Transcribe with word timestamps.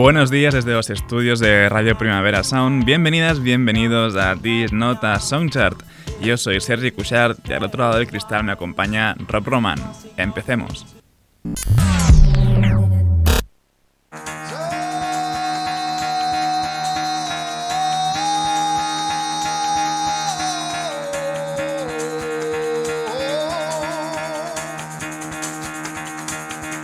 Buenos 0.00 0.30
días 0.30 0.54
desde 0.54 0.72
los 0.72 0.88
estudios 0.88 1.40
de 1.40 1.68
Radio 1.68 1.94
Primavera 1.94 2.42
Sound. 2.42 2.86
Bienvenidas, 2.86 3.42
bienvenidos 3.42 4.16
a 4.16 4.34
This 4.34 4.72
Nota 4.72 5.20
Songchart. 5.20 5.82
Yo 6.22 6.38
soy 6.38 6.58
Sergi 6.62 6.90
Cushart 6.90 7.46
y 7.46 7.52
al 7.52 7.64
otro 7.64 7.84
lado 7.84 7.98
del 7.98 8.06
cristal 8.06 8.42
me 8.42 8.52
acompaña 8.52 9.14
Rob 9.28 9.46
Roman. 9.46 9.78
Empecemos. 10.16 10.86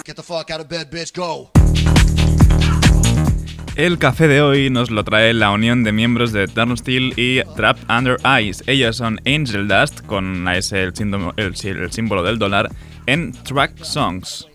Get 0.05 0.17
the 0.17 0.23
fuck 0.23 0.51
out 0.51 0.61
of 0.61 0.69
bed, 0.69 0.91
bitch, 0.91 1.15
go. 1.15 1.51
El 3.77 3.99
café 3.99 4.27
de 4.27 4.41
hoy 4.41 4.71
nos 4.71 4.91
lo 4.91 5.05
trae 5.05 5.35
la 5.35 5.51
unión 5.51 5.85
de 5.85 5.93
miembros 5.93 6.33
de 6.33 6.49
Turnstile 6.49 7.13
y 7.15 7.43
Trap 7.57 7.77
Under 7.91 8.17
Ice. 8.41 8.65
Ellos 8.67 8.97
son 8.97 9.21
Angel 9.27 9.69
Dust, 9.69 10.01
con 10.07 10.49
S 10.49 10.83
el 10.83 11.93
símbolo 11.93 12.23
del 12.23 12.39
dólar, 12.39 12.71
en 13.05 13.33
Track 13.33 13.85
Songs. 13.85 14.49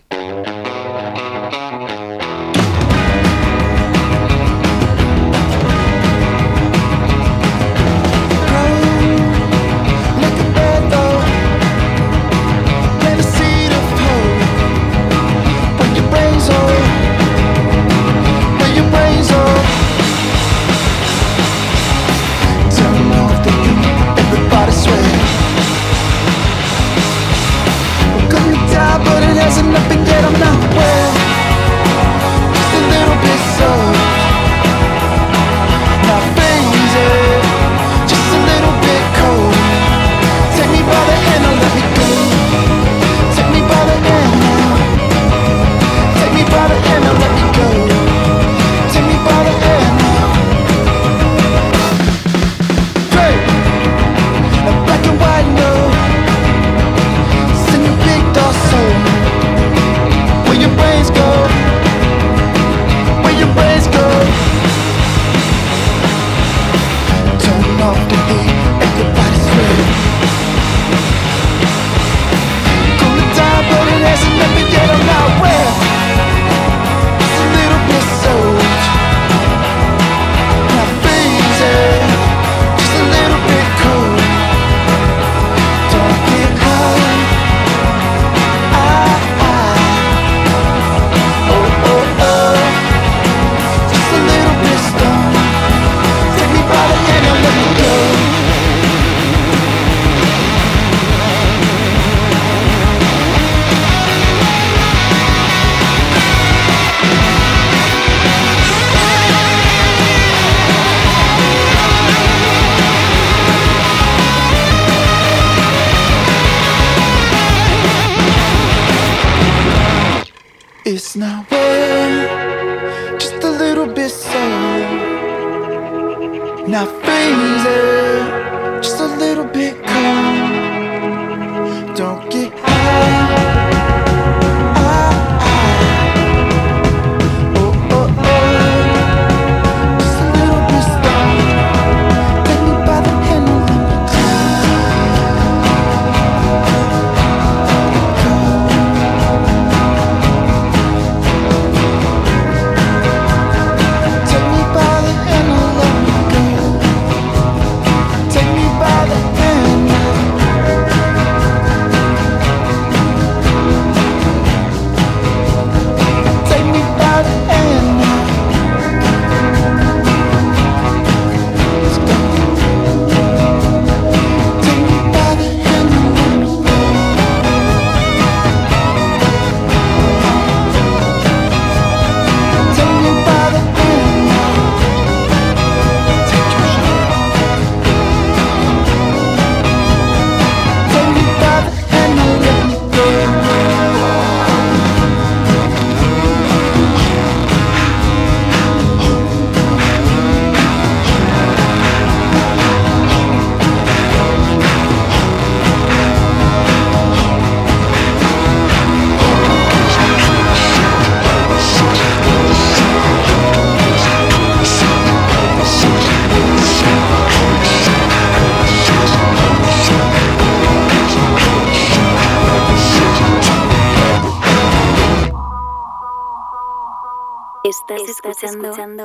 Estás, 228.44 228.60
escuchando, 228.60 229.01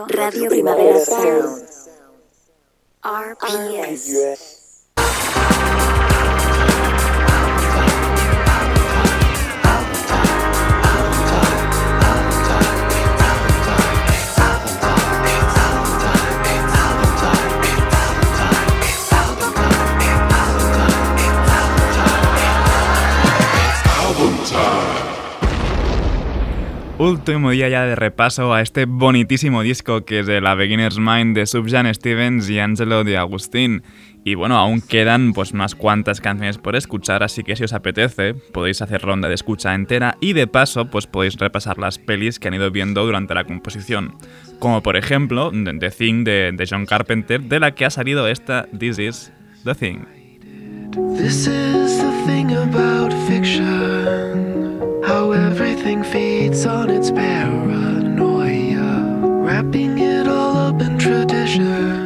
Último 27.00 27.52
día 27.52 27.70
ya 27.70 27.84
de 27.86 27.96
repaso 27.96 28.56
a 28.56 28.62
este 28.64 28.86
bonitísimo 28.86 29.62
disco 29.62 30.04
que 30.04 30.22
es 30.22 30.26
de 30.26 30.42
La 30.42 30.56
Beginner's 30.56 30.98
Mind 30.98 31.36
de 31.36 31.46
Subjan 31.46 31.94
Stevens 31.94 32.50
y 32.50 32.58
Angelo 32.58 33.04
de 33.04 33.18
Agustín. 33.18 33.84
Y 34.24 34.34
bueno, 34.34 34.58
aún 34.58 34.82
quedan 34.82 35.34
pues 35.34 35.54
más 35.54 35.76
cuantas 35.76 36.22
canciones 36.22 36.58
por 36.58 36.76
escuchar, 36.76 37.22
así 37.22 37.44
que 37.44 37.56
si 37.56 37.66
os 37.66 37.74
apetece, 37.74 38.34
podéis 38.34 38.82
hacer 38.82 39.04
ronda 39.04 39.30
de 39.30 39.36
escucha 39.36 39.76
entera 39.76 40.18
y 40.20 40.34
de 40.34 40.48
paso 40.48 40.90
pues 40.90 41.06
podéis 41.06 41.36
repasar 41.38 41.78
las 41.78 42.00
pelis 42.00 42.40
que 42.40 42.48
han 42.48 42.56
ido 42.56 42.72
viendo 42.72 43.06
durante 43.06 43.36
la 43.36 43.44
composición. 43.44 44.16
Como 44.58 44.82
por 44.82 44.98
ejemplo 44.98 45.52
The 45.52 45.92
Thing 45.92 46.24
de, 46.24 46.52
de 46.52 46.68
John 46.68 46.88
Carpenter, 46.88 47.44
de 47.44 47.60
la 47.60 47.76
que 47.76 47.86
ha 47.86 47.92
salido 47.92 48.28
esta 48.28 48.68
This 48.78 48.98
Is 48.98 49.32
The 49.66 49.76
Thing. 49.76 50.00
This 51.16 51.46
is 51.46 52.00
the 52.00 52.12
thing 52.26 52.52
about 52.54 53.14
fiction. 53.28 54.67
How 55.04 55.32
everything 55.32 56.04
feeds 56.04 56.66
on 56.66 56.90
its 56.90 57.10
paranoia, 57.10 58.90
wrapping 59.44 59.98
it 59.98 60.28
all 60.28 60.58
up 60.58 60.82
in 60.82 61.00
tradition. 61.00 62.06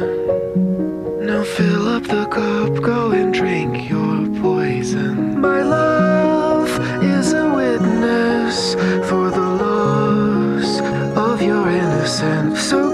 Now 1.26 1.44
fill 1.44 1.88
up 1.88 2.04
the 2.04 2.26
cup, 2.26 2.82
go 2.82 3.10
and 3.10 3.34
drink 3.34 3.90
your 3.90 4.26
poison. 4.40 5.40
My 5.40 5.62
love 5.62 6.70
is 7.02 7.32
a 7.32 7.48
witness 7.54 8.74
for 9.08 9.30
the 9.30 9.48
loss 9.64 10.80
of 11.16 11.42
your 11.42 11.68
innocence. 11.68 12.60
So 12.60 12.91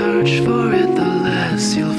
search 0.00 0.40
for 0.46 0.72
it, 0.72 0.94
the 0.96 1.10
less 1.26 1.74
you'll 1.76 1.89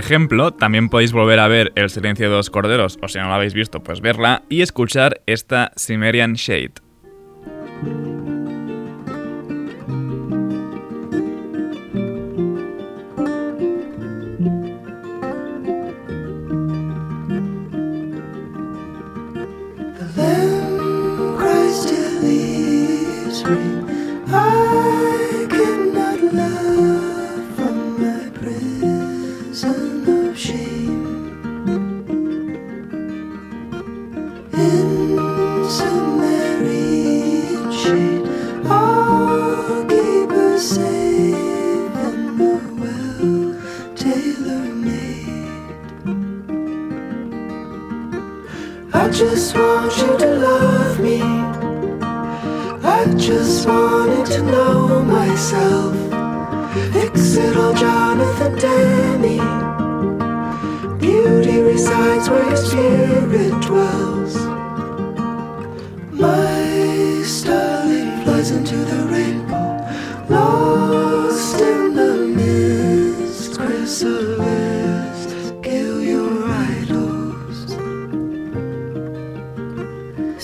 ejemplo, 0.00 0.52
también 0.52 0.88
podéis 0.88 1.12
volver 1.12 1.38
a 1.38 1.48
ver 1.48 1.72
El 1.76 1.90
silencio 1.90 2.28
de 2.28 2.36
los 2.36 2.50
corderos, 2.50 2.98
o 3.00 3.08
si 3.08 3.18
no 3.18 3.28
la 3.28 3.36
habéis 3.36 3.54
visto, 3.54 3.80
pues 3.80 4.00
verla 4.00 4.42
y 4.48 4.62
escuchar 4.62 5.20
esta 5.26 5.72
Cimmerian 5.76 6.34
Shade. 6.34 6.79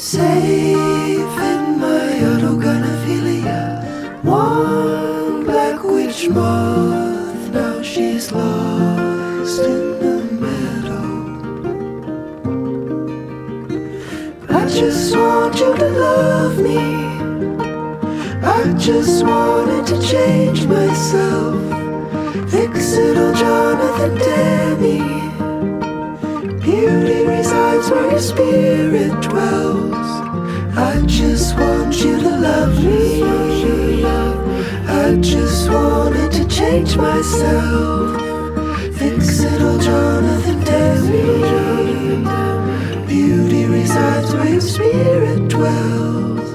Safe 0.06 0.22
in 0.22 1.80
my 1.80 2.12
autogonophilia, 2.30 3.60
one 4.22 5.42
black 5.44 5.82
witch 5.82 6.28
moth. 6.28 7.50
Now 7.50 7.82
she's 7.82 8.30
lost 8.30 9.62
in 9.62 9.98
the 9.98 10.22
meadow. 10.42 11.08
I 14.48 14.68
just 14.68 15.16
want 15.16 15.58
you 15.58 15.75
to 15.76 15.88
love 15.88 16.58
me. 16.60 16.78
I 18.46 18.75
just 18.78 19.25
wanted 19.26 19.86
to 19.88 20.00
change 20.06 20.66
myself. 20.68 21.56
Fix 22.48 22.92
it 22.92 23.18
all, 23.18 23.34
Jonathan 23.34 24.14
Demi. 24.25 25.00
Beauty 26.60 27.26
resides 27.26 27.90
where 27.90 28.08
your 28.12 28.20
spirit 28.20 29.20
dwells. 29.20 29.86
I 30.78 31.00
just 31.06 31.56
want 31.56 31.97
you 32.04 32.21
to 32.21 32.37
love 32.38 32.85
me. 32.85 33.23
I 34.87 35.16
just 35.23 35.71
wanted 35.71 36.30
to 36.33 36.47
change 36.49 36.99
myself. 36.99 38.21
Fix 38.95 39.40
it 39.40 39.80
Jonathan 39.80 40.61
Demme. 40.64 42.25
Beauty 43.06 43.64
resides 43.64 44.35
where 44.35 44.61
spirit 44.61 45.49
dwells. 45.49 46.46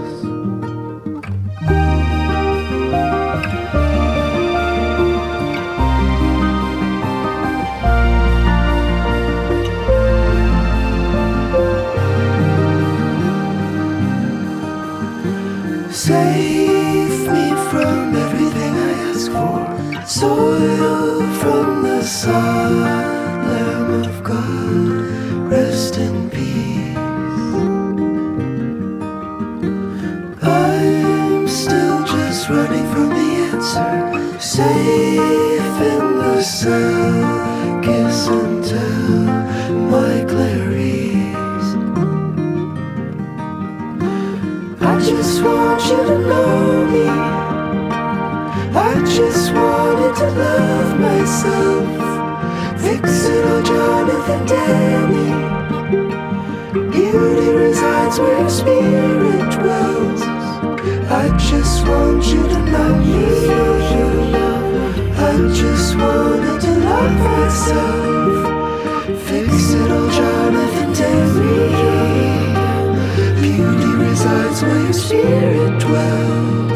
Just 65.53 65.95
wanted 65.95 66.59
to 66.61 66.71
love 66.79 67.13
myself. 67.19 68.33
Fix 69.27 69.73
it 69.73 69.91
all, 69.91 70.09
Jonathan 70.09 70.93
Demme. 70.93 72.53
Beauty 73.41 73.91
resides 73.95 74.61
where 74.61 74.81
your 74.83 74.93
spirit 74.93 75.79
dwells. 75.79 76.70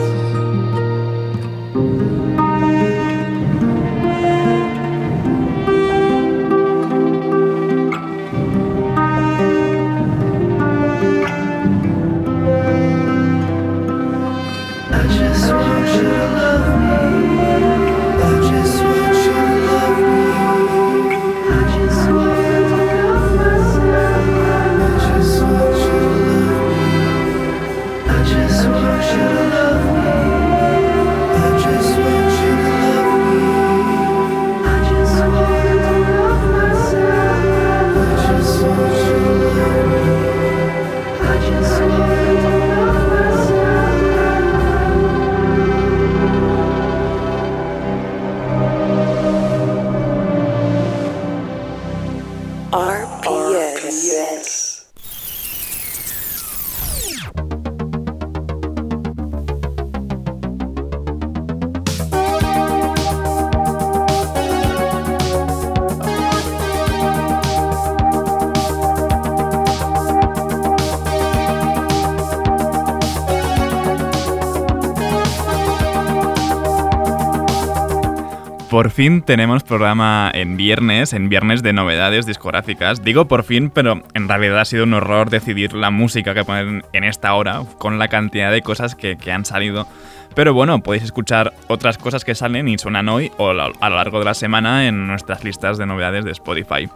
Por 78.75 78.91
fin 78.91 79.21
tenemos 79.21 79.63
programa 79.63 80.29
en 80.33 80.57
viernes, 80.57 81.13
en 81.13 81.29
viernes 81.29 81.63
de 81.63 81.71
novedades 81.71 82.25
discográficas. 82.25 83.05
Digo 83.05 83.25
por 83.25 83.45
fin, 83.45 83.69
pero 83.69 84.03
en 84.13 84.27
realidad 84.27 84.59
ha 84.59 84.65
sido 84.65 84.83
un 84.83 84.93
horror 84.93 85.29
decidir 85.29 85.71
la 85.71 85.91
música 85.91 86.33
que 86.33 86.43
poner 86.43 86.83
en 86.91 87.03
esta 87.05 87.33
hora, 87.35 87.63
con 87.77 87.99
la 87.99 88.09
cantidad 88.09 88.51
de 88.51 88.61
cosas 88.61 88.93
que, 88.93 89.15
que 89.15 89.31
han 89.31 89.45
salido. 89.45 89.87
Pero 90.35 90.53
bueno, 90.53 90.83
podéis 90.83 91.05
escuchar 91.05 91.53
otras 91.69 91.97
cosas 91.97 92.25
que 92.25 92.35
salen 92.35 92.67
y 92.67 92.77
suenan 92.77 93.07
hoy 93.07 93.31
o 93.37 93.51
a 93.51 93.53
lo 93.53 93.95
largo 93.95 94.19
de 94.19 94.25
la 94.25 94.33
semana 94.33 94.87
en 94.87 95.07
nuestras 95.07 95.45
listas 95.45 95.77
de 95.77 95.85
novedades 95.85 96.25
de 96.25 96.31
Spotify. 96.31 96.89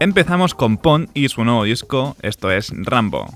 Empezamos 0.00 0.54
con 0.54 0.78
Pon 0.78 1.10
y 1.12 1.28
su 1.28 1.44
nuevo 1.44 1.64
disco, 1.64 2.16
esto 2.22 2.50
es 2.50 2.72
Rambo. 2.74 3.28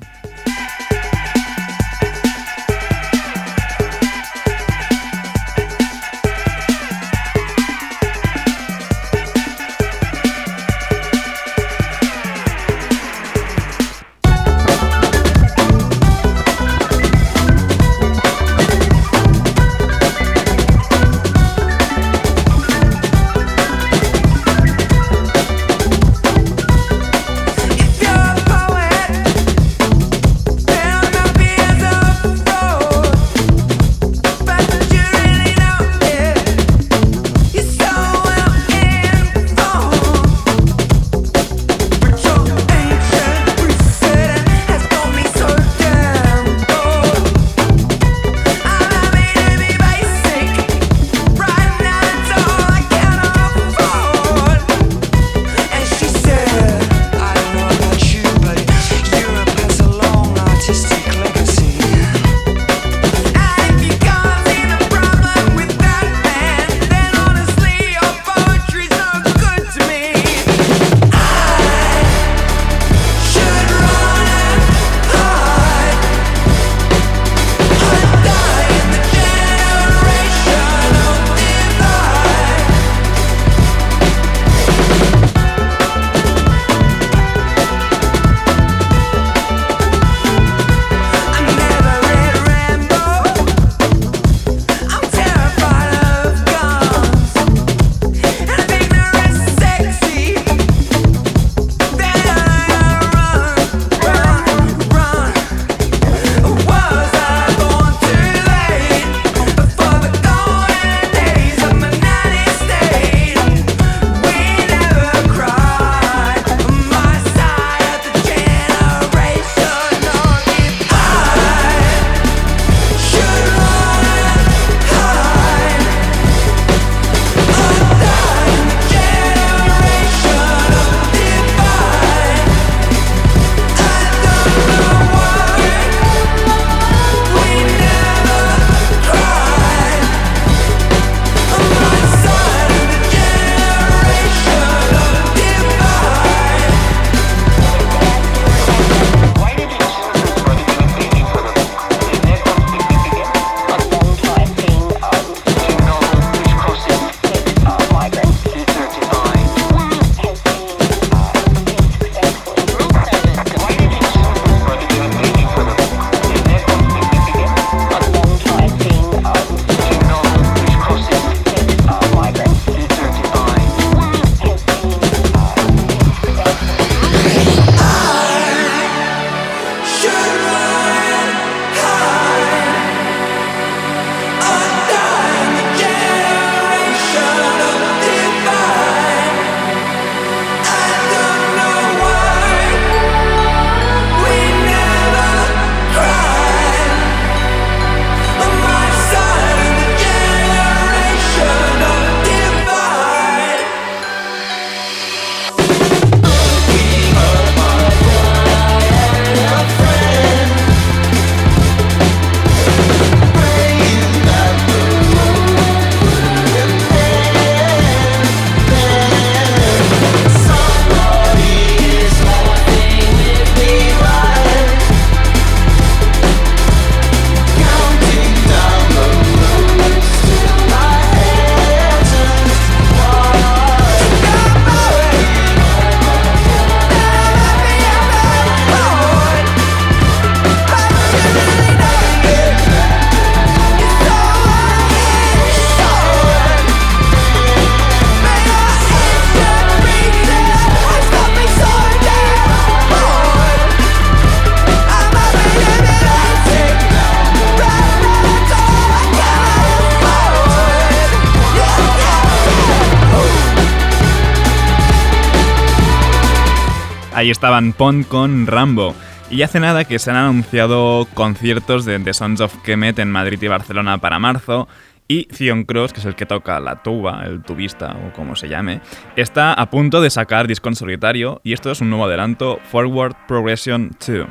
Ahí 267.23 267.31
estaban 267.31 267.73
Pond 267.73 268.09
con 268.09 268.49
Rambo. 268.49 268.97
Y 269.31 269.43
hace 269.43 269.61
nada 269.61 269.85
que 269.85 270.01
se 270.01 270.11
han 270.11 270.17
anunciado 270.17 271.07
conciertos 271.15 271.85
de 271.85 272.01
The 272.01 272.15
Sons 272.15 272.41
of 272.41 272.57
Kemet 272.65 272.99
en 272.99 273.13
Madrid 273.13 273.41
y 273.41 273.47
Barcelona 273.47 273.99
para 273.99 274.19
marzo. 274.19 274.67
Y 275.07 275.29
Zion 275.33 275.63
Cross, 275.63 275.93
que 275.93 276.01
es 276.01 276.07
el 276.07 276.17
que 276.17 276.27
toca 276.27 276.59
la 276.59 276.83
tuba, 276.83 277.23
el 277.25 277.41
tubista 277.45 277.97
o 278.05 278.13
como 278.13 278.35
se 278.35 278.49
llame, 278.49 278.81
está 279.15 279.53
a 279.53 279.71
punto 279.71 280.01
de 280.01 280.11
sacar 280.11 280.49
disco 280.49 280.69
en 280.69 280.75
solitario 280.75 281.41
y 281.45 281.53
esto 281.53 281.71
es 281.71 281.81
un 281.81 281.91
nuevo 281.91 282.07
adelanto, 282.07 282.59
Forward 282.73 283.15
Progression 283.29 283.93
2. 284.05 284.27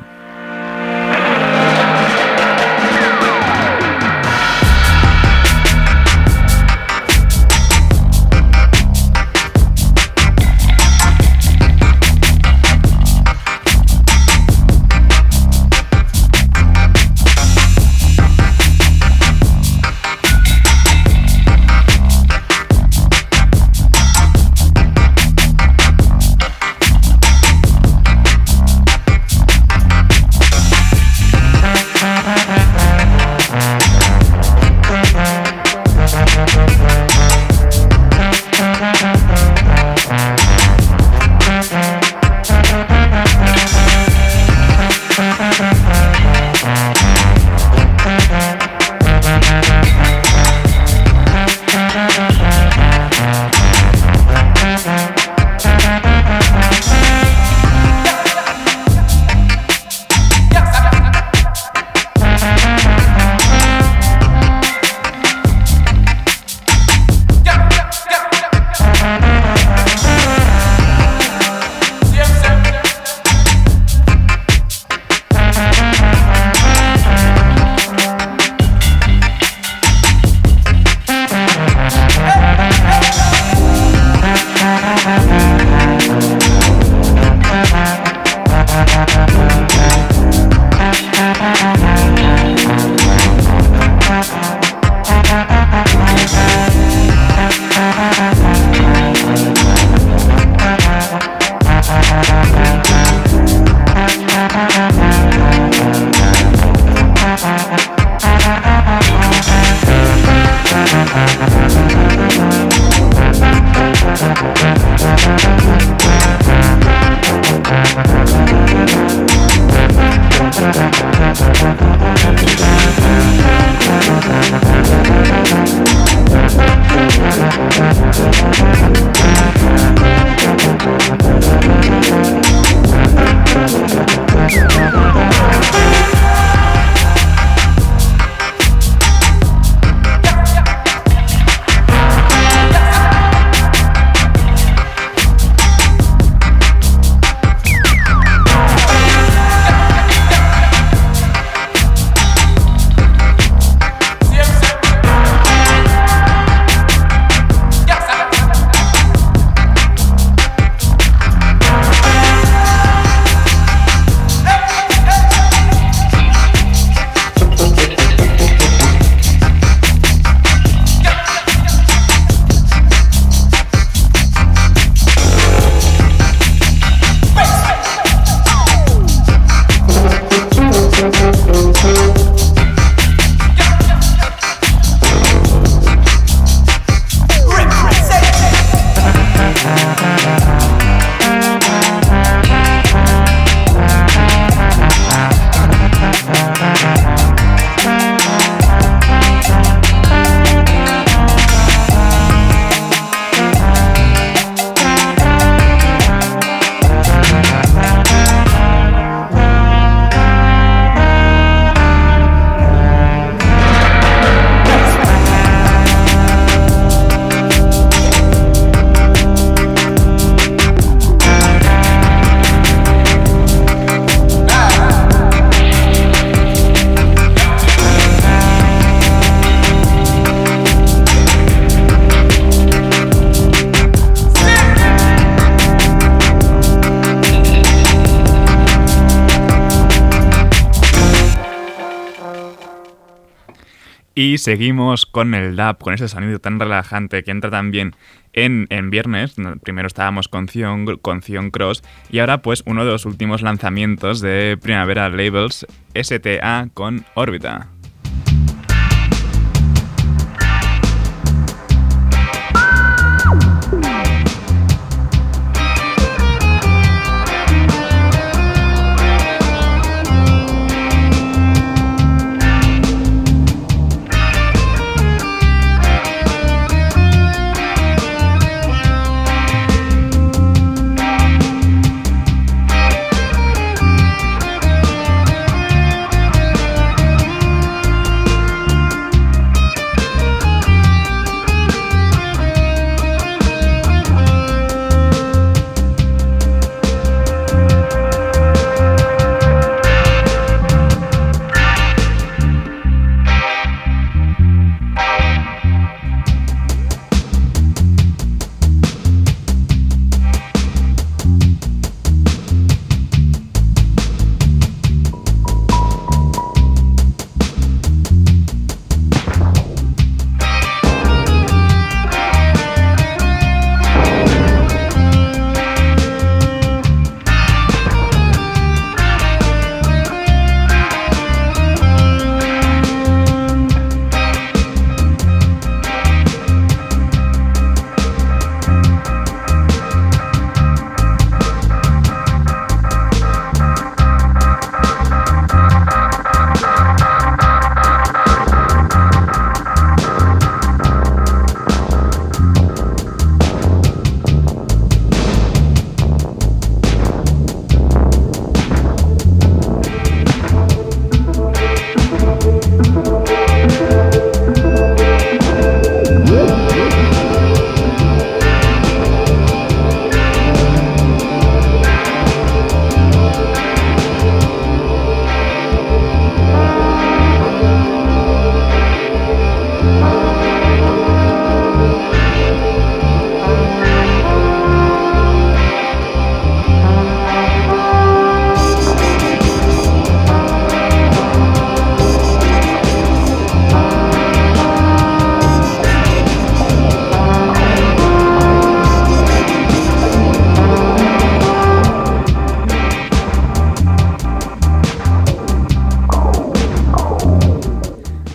Seguimos 244.42 245.06
con 245.06 245.34
el 245.34 245.56
DAP, 245.56 245.80
con 245.80 245.94
ese 245.94 246.08
sonido 246.08 246.38
tan 246.38 246.58
relajante 246.58 247.22
que 247.22 247.30
entra 247.30 247.50
también 247.50 247.94
en, 248.32 248.66
en 248.70 248.90
viernes. 248.90 249.36
Primero 249.62 249.86
estábamos 249.86 250.28
con 250.28 250.48
Zion, 250.48 250.84
con 251.00 251.20
Cross 251.50 251.82
y 252.10 252.18
ahora 252.18 252.42
pues 252.42 252.62
uno 252.66 252.84
de 252.84 252.90
los 252.90 253.06
últimos 253.06 253.42
lanzamientos 253.42 254.20
de 254.20 254.58
Primavera 254.60 255.08
Labels, 255.08 255.66
STA 255.94 256.68
con 256.74 257.04
Órbita. 257.14 257.71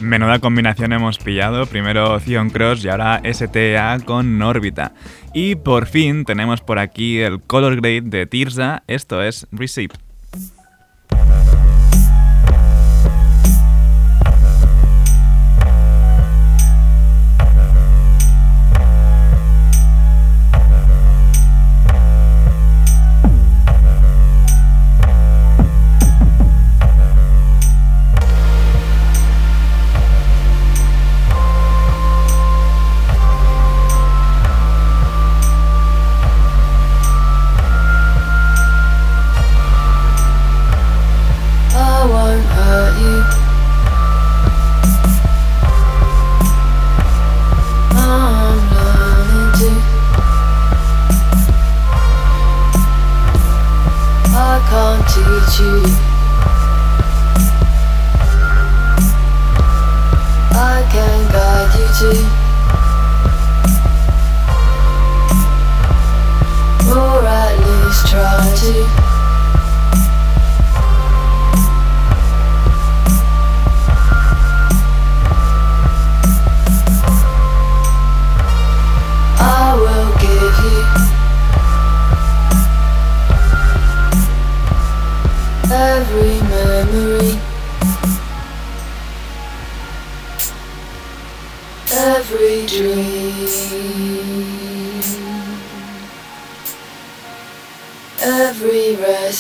Menuda 0.08 0.40
combinación 0.40 0.94
hemos 0.94 1.18
pillado, 1.18 1.66
primero 1.66 2.18
Zion 2.22 2.50
Cross 2.50 2.86
y 2.86 2.88
ahora 2.88 3.22
STA 3.30 4.00
con 4.06 4.42
órbita. 4.42 4.94
Y 5.34 5.56
por 5.56 5.86
fin 5.86 6.24
tenemos 6.24 6.62
por 6.62 6.80
aquí 6.80 7.20
el 7.20 7.42
color 7.42 7.76
grade 7.76 8.04
de 8.04 8.26
Tirza, 8.26 8.84
esto 8.88 9.22
es 9.22 9.48
Receipt. 9.52 10.07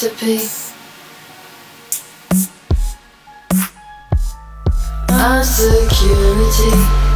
to 0.09 0.25
be. 0.25 0.47
Our 5.09 5.43
security. 5.43 7.06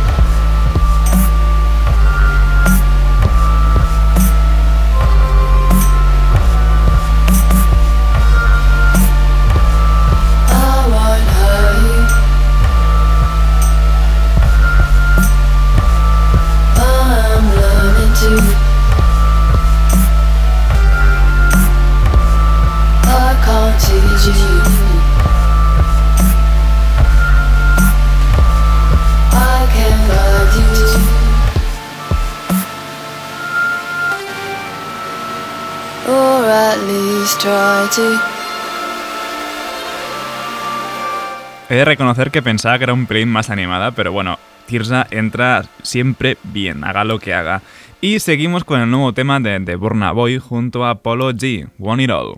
He 41.69 41.75
de 41.75 41.85
reconocer 41.85 42.31
que 42.31 42.41
pensaba 42.41 42.77
que 42.77 42.85
era 42.85 42.93
un 42.93 43.05
pelín 43.05 43.29
más 43.29 43.49
animada, 43.49 43.91
pero 43.91 44.11
bueno, 44.11 44.39
Tirza 44.65 45.07
entra 45.11 45.65
siempre 45.81 46.37
bien, 46.43 46.83
haga 46.83 47.03
lo 47.03 47.19
que 47.19 47.33
haga. 47.33 47.61
Y 47.99 48.19
seguimos 48.19 48.63
con 48.63 48.79
el 48.79 48.89
nuevo 48.89 49.13
tema 49.13 49.39
de, 49.39 49.59
de 49.59 49.75
Burna 49.75 50.11
Boy 50.13 50.37
junto 50.39 50.85
a 50.85 50.95
Polo 50.95 51.31
G, 51.31 51.67
Want 51.79 52.01
It 52.01 52.11
All. 52.11 52.35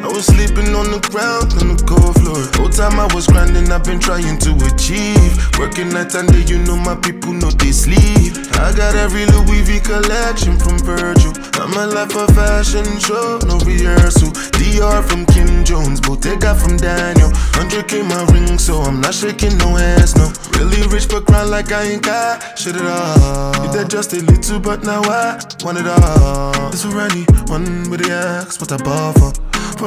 I 0.00 0.08
was 0.08 0.24
sleeping 0.26 0.74
on 0.74 0.88
the 0.88 1.00
ground 1.12 1.52
on 1.60 1.76
the 1.76 1.78
cold 1.84 2.16
floor. 2.16 2.40
Whole 2.56 2.72
time 2.72 2.98
I 2.98 3.04
was 3.12 3.26
grinding, 3.26 3.70
I've 3.70 3.84
been 3.84 4.00
trying 4.00 4.38
to 4.40 4.50
achieve. 4.64 5.36
Working 5.58 5.90
night 5.92 6.14
and 6.16 6.24
day, 6.32 6.40
you 6.48 6.56
know 6.64 6.76
my 6.76 6.96
people 6.96 7.32
know 7.36 7.50
they 7.50 7.72
sleep. 7.72 8.32
I 8.56 8.72
got 8.72 8.96
every 8.96 9.26
Louis 9.28 9.60
V 9.60 9.80
collection 9.80 10.56
from 10.56 10.80
Virgil. 10.80 11.36
I'm 11.60 11.76
a 11.76 11.84
life 11.86 12.16
of 12.16 12.32
fashion 12.32 12.88
show, 12.96 13.38
no 13.44 13.60
rehearsal. 13.60 14.32
DR 14.56 15.04
from 15.04 15.26
Kim 15.26 15.64
Jones, 15.68 16.00
Bottega 16.00 16.56
from 16.56 16.80
Daniel. 16.80 17.28
100k 17.60 18.00
my 18.08 18.24
ring, 18.32 18.56
so 18.56 18.80
I'm 18.80 19.00
not 19.00 19.12
shaking 19.12 19.56
no 19.58 19.76
hands, 19.76 20.16
no. 20.16 20.32
Really 20.56 20.80
rich 20.88 21.08
but 21.08 21.26
grind 21.26 21.50
like 21.50 21.72
I 21.72 21.92
ain't 21.92 22.02
got 22.02 22.58
shit 22.58 22.76
at 22.76 22.88
all. 22.88 23.52
You 23.64 23.72
that 23.76 23.90
just 23.90 24.14
a 24.14 24.20
little, 24.24 24.60
but 24.60 24.82
now 24.82 25.02
I 25.04 25.36
want 25.62 25.76
it 25.76 25.86
all. 25.86 26.70
This 26.70 26.84
for 26.84 27.00
anyone 27.00 27.90
with 27.90 28.00
the 28.00 28.12
axe, 28.12 28.58
what 28.60 28.72
I 28.72 28.78
bought 28.78 29.18
for. 29.18 29.32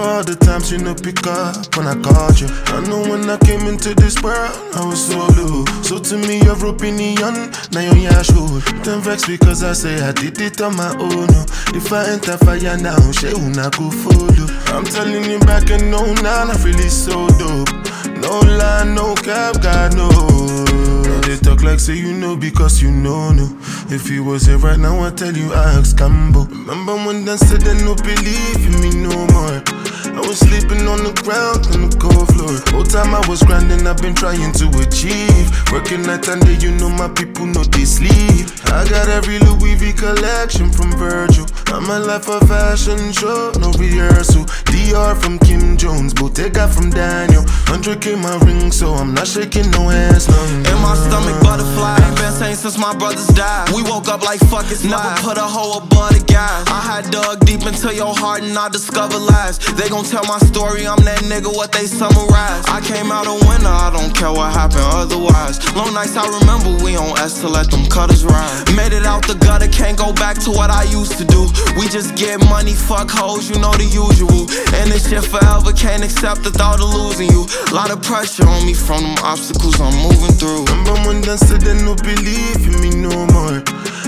All 0.03 0.21
the 0.21 0.35
times 0.35 0.69
you 0.69 0.79
know 0.79 0.93
pick 0.93 1.25
up 1.27 1.77
when 1.77 1.87
I 1.87 1.95
called 1.95 2.37
you. 2.37 2.47
I 2.75 2.81
know 2.89 2.99
when 3.07 3.23
I 3.29 3.37
came 3.37 3.65
into 3.67 3.95
this 3.95 4.21
world, 4.21 4.51
I 4.75 4.83
was 4.83 4.99
so 4.99 5.17
low. 5.39 5.63
So 5.81 5.97
to 5.97 6.17
me, 6.17 6.43
you're 6.43 6.59
opinion, 6.67 7.55
now 7.71 7.79
you're 7.79 8.11
yeah, 8.11 8.21
sure. 8.21 8.59
Don't 8.83 8.99
vex 8.99 9.25
because 9.25 9.63
I 9.63 9.71
say 9.71 9.95
I 10.01 10.11
did 10.11 10.41
it 10.41 10.59
on 10.59 10.75
my 10.75 10.91
own. 10.99 11.31
Oh. 11.31 11.45
If 11.73 11.93
I 11.93 12.03
enter 12.11 12.35
fire 12.35 12.75
now, 12.75 12.99
she 13.11 13.27
una 13.31 13.71
go 13.71 13.89
follow. 13.89 14.47
I'm 14.75 14.83
telling 14.83 15.23
you 15.23 15.39
back 15.39 15.71
and 15.71 15.89
no, 15.89 16.03
now 16.19 16.51
I 16.51 16.55
really 16.63 16.89
so 16.89 17.29
dope. 17.39 17.71
No 18.19 18.43
lie, 18.43 18.83
no 18.83 19.15
cap, 19.15 19.61
God 19.61 19.95
knows 19.95 20.83
they 21.33 21.37
talk 21.37 21.63
like 21.63 21.79
say 21.79 21.95
you 21.95 22.13
know 22.13 22.35
because 22.35 22.81
you 22.81 22.91
know 22.91 23.31
no. 23.31 23.57
If 23.89 24.09
you 24.09 24.23
was 24.23 24.45
here 24.45 24.57
right 24.57 24.77
now, 24.77 25.03
I 25.03 25.09
tell 25.11 25.35
you 25.35 25.51
I 25.53 25.79
ask 25.79 25.95
Cambo. 25.95 26.47
Remember 26.49 26.95
when 26.95 27.25
they 27.25 27.37
said 27.37 27.61
they 27.61 27.73
no 27.83 27.95
believe 27.95 28.65
in 28.67 28.81
me 28.81 28.91
no 28.91 29.15
more. 29.33 29.82
I 30.05 30.19
was 30.27 30.39
sleeping 30.39 30.87
on 30.87 31.03
the 31.03 31.13
ground 31.23 31.67
on 31.73 31.89
the 31.89 31.97
cold 31.97 32.27
floor. 32.35 32.59
Whole 32.75 32.83
time 32.83 33.15
I 33.15 33.23
was 33.27 33.41
grinding, 33.43 33.87
I've 33.87 34.01
been 34.01 34.15
trying 34.15 34.51
to 34.59 34.67
achieve. 34.83 35.47
Working 35.71 36.03
night 36.03 36.27
and 36.27 36.43
day, 36.43 36.57
you 36.59 36.71
know 36.75 36.89
my 36.89 37.07
people 37.07 37.45
know 37.45 37.63
they 37.63 37.85
sleep. 37.85 38.51
I 38.67 38.87
got 38.89 39.07
every 39.09 39.39
Louis 39.39 39.75
V 39.75 39.93
collection 39.93 40.71
from 40.71 40.91
Virgil. 40.97 41.45
I'm 41.67 41.89
a 41.89 41.99
life 41.99 42.29
of 42.29 42.47
fashion 42.47 43.11
show, 43.11 43.51
no 43.59 43.71
rehearsal. 43.79 44.45
DR 44.69 45.15
from 45.15 45.39
Kim 45.39 45.77
Jones, 45.77 46.13
Bottega 46.13 46.67
from 46.67 46.89
Daniel. 46.89 47.43
100k 47.71 48.19
my 48.21 48.37
ring, 48.45 48.71
so 48.71 48.93
I'm 48.93 49.13
not 49.13 49.27
shaking 49.27 49.69
no 49.71 49.87
hands. 49.87 50.27
No, 50.27 50.35
no. 50.35 50.69
In 50.69 50.77
my 50.81 50.95
stomach, 50.95 51.41
butterfly. 51.41 51.97
Ain't 52.03 52.15
been 52.17 52.31
same 52.33 52.55
since 52.55 52.77
my 52.77 52.95
brothers 52.95 53.27
died. 53.27 53.69
We 53.73 53.83
woke 53.83 54.07
up 54.07 54.21
like 54.21 54.39
fuck 54.51 54.69
it's 54.69 54.83
Never 54.83 55.15
put 55.21 55.37
a 55.37 55.47
hoe 55.47 55.77
above 55.77 56.13
the 56.13 56.23
guys. 56.25 56.65
I 56.67 56.81
had 56.81 57.11
dug 57.11 57.45
deep 57.45 57.65
into 57.65 57.93
your 57.95 58.13
heart 58.13 58.43
and 58.43 58.57
I 58.57 58.69
discovered 58.69 59.19
lies. 59.19 59.57
They 59.77 59.89
gon' 59.93 60.03
tell 60.03 60.25
my 60.25 60.39
story, 60.49 60.87
I'm 60.89 60.97
that 61.05 61.21
nigga, 61.29 61.53
what 61.53 61.71
they 61.71 61.85
summarize. 61.85 62.65
I 62.65 62.81
came 62.81 63.13
out 63.13 63.29
a 63.29 63.37
winner, 63.45 63.69
I 63.69 63.93
don't 63.93 64.09
care 64.09 64.33
what 64.33 64.49
happened 64.49 64.89
otherwise. 64.89 65.61
Long 65.77 65.93
nights 65.93 66.17
I 66.17 66.25
remember, 66.25 66.73
we 66.83 66.97
on 66.97 67.13
S 67.21 67.41
to 67.41 67.47
let 67.47 67.69
them 67.69 67.85
cutters 67.93 68.25
ride. 68.25 68.73
Made 68.73 68.93
it 68.97 69.05
out 69.05 69.21
the 69.29 69.37
gutter, 69.37 69.69
can't 69.69 69.93
go 69.93 70.09
back 70.13 70.41
to 70.45 70.49
what 70.49 70.73
I 70.73 70.89
used 70.89 71.21
to 71.21 71.25
do. 71.25 71.45
We 71.77 71.85
just 71.93 72.17
get 72.17 72.41
money, 72.49 72.73
fuck 72.73 73.13
hoes, 73.13 73.45
you 73.45 73.61
know 73.61 73.69
the 73.77 73.85
usual. 73.85 74.49
And 74.81 74.89
this 74.89 75.05
shit 75.05 75.21
forever, 75.29 75.69
can't 75.77 76.01
accept 76.01 76.41
the 76.41 76.49
thought 76.49 76.81
of 76.81 76.89
losing 76.89 77.29
you. 77.29 77.45
Lot 77.69 77.93
of 77.93 78.01
pressure 78.01 78.49
on 78.49 78.65
me 78.65 78.73
from 78.73 79.05
them 79.05 79.17
obstacles 79.21 79.77
I'm 79.77 79.93
moving 80.09 80.33
through. 80.33 80.65
Remember 80.73 80.97
when 81.05 81.21
they 81.21 81.37
said 81.37 81.61
they 81.61 81.77
no 81.85 81.93
believe 82.01 82.65
in 82.65 82.81
me 82.81 82.89
no 82.97 83.13
more. 83.29 83.61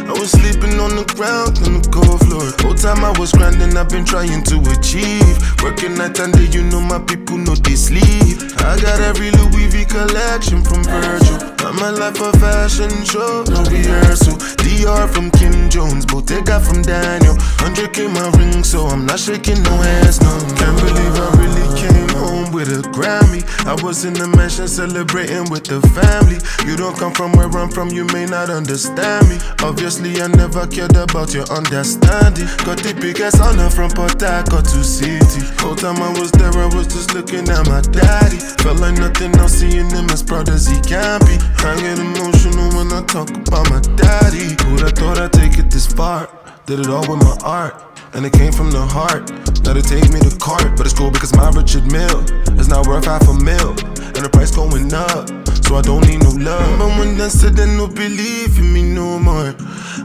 I 0.06 0.14
was 0.18 0.34
sleeping 0.34 0.82
on 0.82 0.98
the 0.98 1.06
ground 1.18 1.62
on 1.66 1.82
the 1.82 1.86
cold 1.90 2.22
floor. 2.26 2.54
Whole 2.62 2.78
time 2.78 3.06
I 3.06 3.14
was 3.18 3.32
grinding, 3.34 3.78
I've 3.78 3.90
been 3.90 4.06
trying 4.06 4.42
to 4.50 4.58
achieve. 4.74 5.38
Working 5.76 5.96
night 5.96 6.18
and 6.20 6.32
day, 6.32 6.48
you 6.58 6.64
know 6.64 6.80
my 6.80 7.00
people 7.00 7.36
know 7.36 7.54
they 7.54 7.76
sleep. 7.76 8.40
I 8.64 8.80
got 8.80 9.02
every 9.02 9.30
Louis 9.32 9.68
V 9.68 9.84
collection 9.84 10.64
from 10.64 10.82
Virgil. 10.86 11.36
I'm 11.68 11.78
a 11.84 11.92
life 11.92 12.22
a 12.22 12.32
fashion 12.40 13.04
show, 13.04 13.44
no 13.50 13.62
rehearsal. 13.68 14.38
DR 14.64 15.06
from 15.12 15.32
Kim 15.32 15.70
Jones, 15.70 16.06
Bottega 16.06 16.62
from 16.62 16.82
Daniel. 16.82 17.36
100k 17.60 18.08
my 18.14 18.30
ring, 18.40 18.64
so 18.64 18.88
I'm 18.88 19.06
not 19.06 19.20
shaking 19.20 19.62
no 19.64 19.76
hands, 19.76 20.22
no. 20.22 20.32
Can't 20.56 20.80
believe 20.80 21.16
I 21.20 21.28
really 21.44 21.68
came 21.76 22.10
home 22.24 22.54
with 22.54 22.70
a 22.70 22.82
Grammy. 22.96 23.44
I 23.66 23.76
was 23.84 24.06
in 24.06 24.14
the 24.14 24.28
mansion 24.28 24.70
celebrating 24.70 25.50
with 25.50 25.66
the 25.66 25.82
family. 25.92 26.38
You 26.70 26.78
don't 26.78 26.98
come 26.98 27.14
from 27.14 27.34
where 27.34 27.50
I'm 27.50 27.70
from, 27.70 27.90
you 27.90 28.06
may 28.14 28.26
not 28.26 28.50
understand 28.50 29.28
me. 29.28 29.38
Obviously, 29.62 30.22
I 30.22 30.28
never 30.28 30.68
cared 30.68 30.96
about 30.96 31.34
your 31.34 31.50
understanding. 31.52 32.48
Got 32.64 32.80
the 32.80 32.96
biggest 32.96 33.42
honor 33.42 33.70
from 33.70 33.92
Port 33.92 34.22
Harcourt 34.22 34.66
to 34.66 34.84
City. 34.84 35.42
Whole 35.66 35.76
time 35.76 35.98
I 35.98 36.14
was 36.20 36.30
there, 36.34 36.54
I 36.54 36.70
was 36.76 36.86
just 36.86 37.16
looking 37.16 37.50
at 37.50 37.66
my 37.66 37.82
daddy. 37.82 38.38
Felt 38.62 38.80
like 38.80 39.00
nothing 39.00 39.34
else, 39.42 39.54
seeing 39.54 39.90
him 39.90 40.06
as 40.12 40.22
proud 40.22 40.48
as 40.48 40.68
he 40.68 40.80
can 40.82 41.20
be. 41.26 41.42
I 41.66 41.74
get 41.82 41.98
emotional 41.98 42.70
when 42.78 42.94
I 42.94 43.02
talk 43.10 43.32
about 43.34 43.68
my 43.74 43.82
daddy. 43.98 44.54
Who'd 44.62 44.82
have 44.82 44.94
thought 44.94 45.18
I'd 45.18 45.34
take 45.34 45.58
it 45.58 45.72
this 45.72 45.88
far? 45.88 46.30
Did 46.68 46.82
it 46.82 46.88
all 46.88 47.02
with 47.10 47.18
my 47.18 47.36
art. 47.44 47.82
And 48.14 48.28
it 48.28 48.34
came 48.34 48.52
from 48.52 48.70
the 48.70 48.86
heart. 48.86 49.32
Now 49.66 49.74
they 49.74 49.82
take 49.82 50.14
me 50.14 50.20
to 50.22 50.38
court, 50.38 50.78
but 50.78 50.86
it's 50.86 50.94
cool 50.94 51.10
because 51.10 51.36
my 51.36 51.50
Richard 51.50 51.92
Mill 51.92 52.22
is 52.62 52.68
not 52.68 52.86
worth 52.86 53.06
half 53.06 53.28
a 53.28 53.34
mil. 53.34 53.72
And 54.14 54.22
the 54.22 54.30
price 54.32 54.54
going 54.56 54.94
up, 54.94 55.26
so 55.66 55.76
I 55.78 55.82
don't 55.82 56.08
need 56.08 56.22
no 56.22 56.30
love. 56.30 56.80
But 56.80 57.00
when 57.00 57.20
I 57.20 57.28
said 57.28 57.56
they 57.56 57.66
no 57.66 57.88
believe 57.88 58.58
in 58.58 58.74
me 58.74 58.84
no 58.84 59.20
more. 59.20 59.56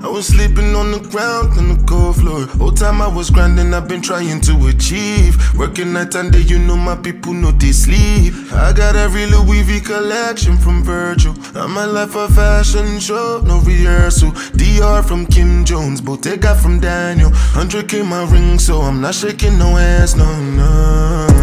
I 0.03 0.09
was 0.09 0.29
sleeping 0.29 0.75
on 0.75 0.93
the 0.93 1.01
ground 1.01 1.59
on 1.59 1.69
the 1.69 1.85
cold 1.87 2.17
floor. 2.17 2.47
Whole 2.59 2.73
time 2.73 3.03
I 3.03 3.09
was 3.09 3.29
grinding, 3.29 3.75
I've 3.75 3.87
been 3.87 4.01
trying 4.01 4.41
to 4.43 4.67
achieve. 4.69 5.37
Working 5.59 5.93
night 5.93 6.15
and 6.15 6.33
day, 6.33 6.41
you 6.41 6.59
know 6.59 6.77
my 6.77 6.97
people 6.97 7.35
know 7.35 7.51
they 7.51 7.73
sleep. 7.73 8.33
I 8.53 8.73
got 8.73 8.97
every 8.97 9.27
Louis 9.27 9.63
V 9.63 9.81
collection 9.81 10.57
from 10.57 10.83
Virgil. 10.83 11.35
I'm 11.55 11.77
a 11.77 11.87
life 11.87 12.15
a 12.15 12.29
fashion 12.29 12.99
show, 12.99 13.43
no 13.45 13.61
rehearsal. 13.61 14.31
DR 14.57 15.03
from 15.03 15.27
Kim 15.27 15.65
Jones, 15.65 16.01
Bottega 16.01 16.55
from 16.55 16.81
Daniel. 16.81 17.31
100k 17.31 18.07
my 18.07 18.25
ring, 18.33 18.59
so 18.59 18.81
I'm 18.81 19.01
not 19.01 19.15
shaking 19.15 19.59
no 19.59 19.75
hands, 19.75 20.17
no, 20.17 20.29
no. 20.41 21.40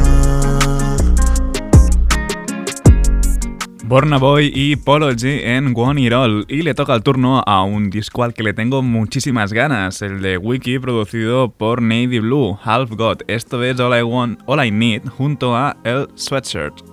Borna 3.88 4.17
Boy 4.17 4.52
y 4.54 4.76
Polo 4.76 5.10
G 5.13 5.43
en 5.45 5.71
One 5.73 6.02
It 6.02 6.12
All. 6.12 6.45
Y 6.50 6.62
le 6.63 6.73
toca 6.73 6.93
el 6.93 7.04
turno 7.04 7.41
a 7.45 7.63
un 7.63 7.89
disco 7.89 8.21
al 8.21 8.34
que 8.34 8.43
le 8.43 8.54
tengo 8.54 8.82
muchísimas 8.82 9.54
ganas, 9.54 10.02
el 10.02 10.21
de 10.21 10.38
Wiki 10.38 10.78
producido 10.78 11.50
por 11.50 11.82
Navy 11.82 12.19
Blue, 12.19 12.60
Half 12.62 12.91
God. 12.97 13.21
Esto 13.28 13.63
es 13.63 13.80
All 13.80 13.97
I 13.97 14.04
Want, 14.04 14.41
All 14.45 14.65
I 14.65 14.71
Need 14.71 15.04
junto 15.08 15.56
a 15.56 15.78
El 15.86 16.10
Sweatshirt. 16.15 16.84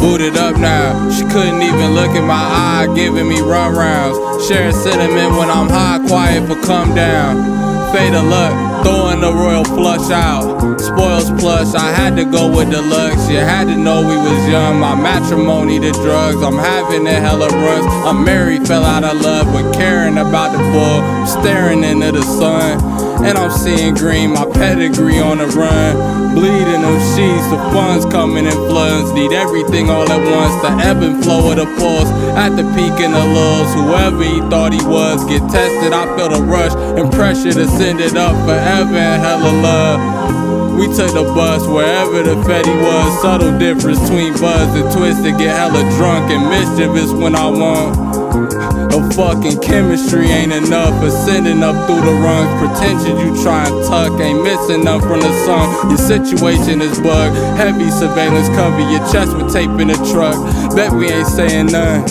Booted 0.00 0.36
up 0.36 0.56
now, 0.58 1.08
she 1.12 1.22
couldn't 1.22 1.62
even 1.62 1.94
look 1.94 2.16
in 2.16 2.26
my 2.26 2.34
eye, 2.34 2.88
giving 2.96 3.28
me 3.28 3.40
run 3.40 3.76
rounds. 3.76 4.48
Sharing 4.48 4.72
cinnamon 4.72 5.36
when 5.36 5.48
I'm 5.48 5.68
high, 5.68 6.04
quiet 6.08 6.48
for 6.48 6.60
come 6.66 6.96
down. 6.96 7.67
Of 7.88 8.24
luck, 8.26 8.84
throwing 8.84 9.20
the 9.22 9.32
royal 9.32 9.64
flush 9.64 10.10
out. 10.10 10.78
Spoils 10.80 11.30
plush, 11.32 11.74
I 11.74 11.90
had 11.90 12.16
to 12.16 12.24
go 12.24 12.48
with 12.48 12.70
deluxe. 12.70 13.28
You 13.28 13.38
had 13.38 13.64
to 13.64 13.76
know 13.76 14.00
we 14.00 14.16
was 14.16 14.48
young. 14.48 14.78
My 14.78 14.94
matrimony 14.94 15.80
to 15.80 15.90
drugs, 15.92 16.40
I'm 16.42 16.56
having 16.56 17.06
a 17.06 17.12
hella 17.12 17.48
runs. 17.48 17.86
I'm 18.06 18.24
married, 18.24 18.66
fell 18.68 18.84
out 18.84 19.04
of 19.04 19.20
love, 19.20 19.46
but 19.52 19.74
caring 19.74 20.16
about 20.18 20.52
the 20.52 20.58
bull, 20.70 21.26
staring 21.26 21.82
into 21.82 22.12
the 22.12 22.22
sun. 22.22 23.07
And 23.24 23.36
I'm 23.36 23.50
seeing 23.50 23.94
green, 23.94 24.32
my 24.32 24.44
pedigree 24.46 25.18
on 25.18 25.38
the 25.38 25.46
run. 25.46 26.34
Bleeding 26.34 26.82
them 26.82 26.98
sheets, 27.14 27.48
the 27.50 27.58
funds 27.74 28.04
coming 28.06 28.46
in 28.46 28.52
floods. 28.52 29.12
Need 29.12 29.32
everything 29.32 29.90
all 29.90 30.08
at 30.10 30.22
once. 30.22 30.54
The 30.62 30.70
ebb 30.86 31.02
and 31.02 31.22
flow 31.24 31.50
of 31.50 31.56
the 31.56 31.66
pulse. 31.78 32.08
At 32.38 32.50
the 32.56 32.62
peak 32.74 32.94
and 33.02 33.14
the 33.14 33.24
lows. 33.24 33.74
Whoever 33.74 34.22
he 34.22 34.40
thought 34.48 34.72
he 34.72 34.84
was, 34.86 35.24
get 35.24 35.42
tested. 35.50 35.92
I 35.92 36.06
feel 36.16 36.28
the 36.28 36.42
rush 36.42 36.74
and 36.98 37.12
pressure 37.12 37.52
to 37.52 37.66
send 37.66 38.00
it 38.00 38.16
up 38.16 38.36
forever 38.46 38.94
and 38.94 39.22
hella 39.22 39.52
love. 39.62 40.78
We 40.78 40.86
took 40.86 41.12
the 41.12 41.24
bus 41.34 41.66
wherever 41.66 42.22
the 42.22 42.36
Fetty 42.46 42.82
was. 42.82 43.20
Subtle 43.20 43.58
difference 43.58 43.98
between 43.98 44.32
buzz 44.34 44.70
and 44.78 44.88
twisted. 44.92 45.36
Get 45.36 45.56
hella 45.56 45.82
drunk 45.98 46.30
and 46.30 46.48
mischievous 46.48 47.10
when 47.10 47.34
I 47.34 47.48
want. 47.50 48.07
A 48.28 49.10
fucking 49.14 49.60
chemistry 49.60 50.26
ain't 50.26 50.52
enough 50.52 50.92
for 51.00 51.10
sending 51.10 51.62
up 51.62 51.74
through 51.86 52.02
the 52.02 52.12
rungs. 52.20 52.52
Pretension 52.60 53.16
you 53.18 53.42
try 53.42 53.66
and 53.66 53.84
tuck 53.86 54.20
ain't 54.20 54.42
missing 54.42 54.82
enough 54.82 55.02
from 55.02 55.20
the 55.20 55.32
sun. 55.44 55.88
Your 55.88 55.98
situation 55.98 56.82
is 56.82 57.00
bug. 57.00 57.32
Heavy 57.56 57.90
surveillance 57.90 58.48
cover 58.48 58.80
your 58.90 59.00
chest 59.10 59.34
with 59.36 59.52
tape 59.52 59.70
in 59.80 59.88
the 59.88 59.98
truck. 60.12 60.36
Bet 60.76 60.92
we 60.92 61.08
ain't 61.08 61.26
saying 61.26 61.66
none. 61.66 62.04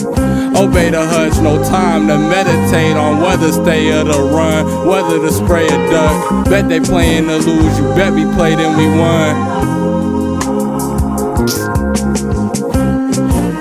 Obey 0.56 0.90
the 0.90 1.06
hush, 1.06 1.38
no 1.38 1.62
time 1.62 2.08
to 2.08 2.18
meditate 2.18 2.96
on 2.96 3.20
whether 3.20 3.52
stay 3.52 3.92
or 3.92 4.02
to 4.02 4.18
run, 4.34 4.88
whether 4.88 5.20
to 5.20 5.30
spray 5.30 5.66
a 5.66 5.90
duck. 5.90 6.46
Bet 6.46 6.68
they 6.68 6.80
playing 6.80 7.26
to 7.26 7.36
lose, 7.36 7.78
you 7.78 7.84
bet 7.94 8.12
we 8.12 8.24
played 8.34 8.58
and 8.58 8.76
we 8.76 8.86
won. 8.98 9.57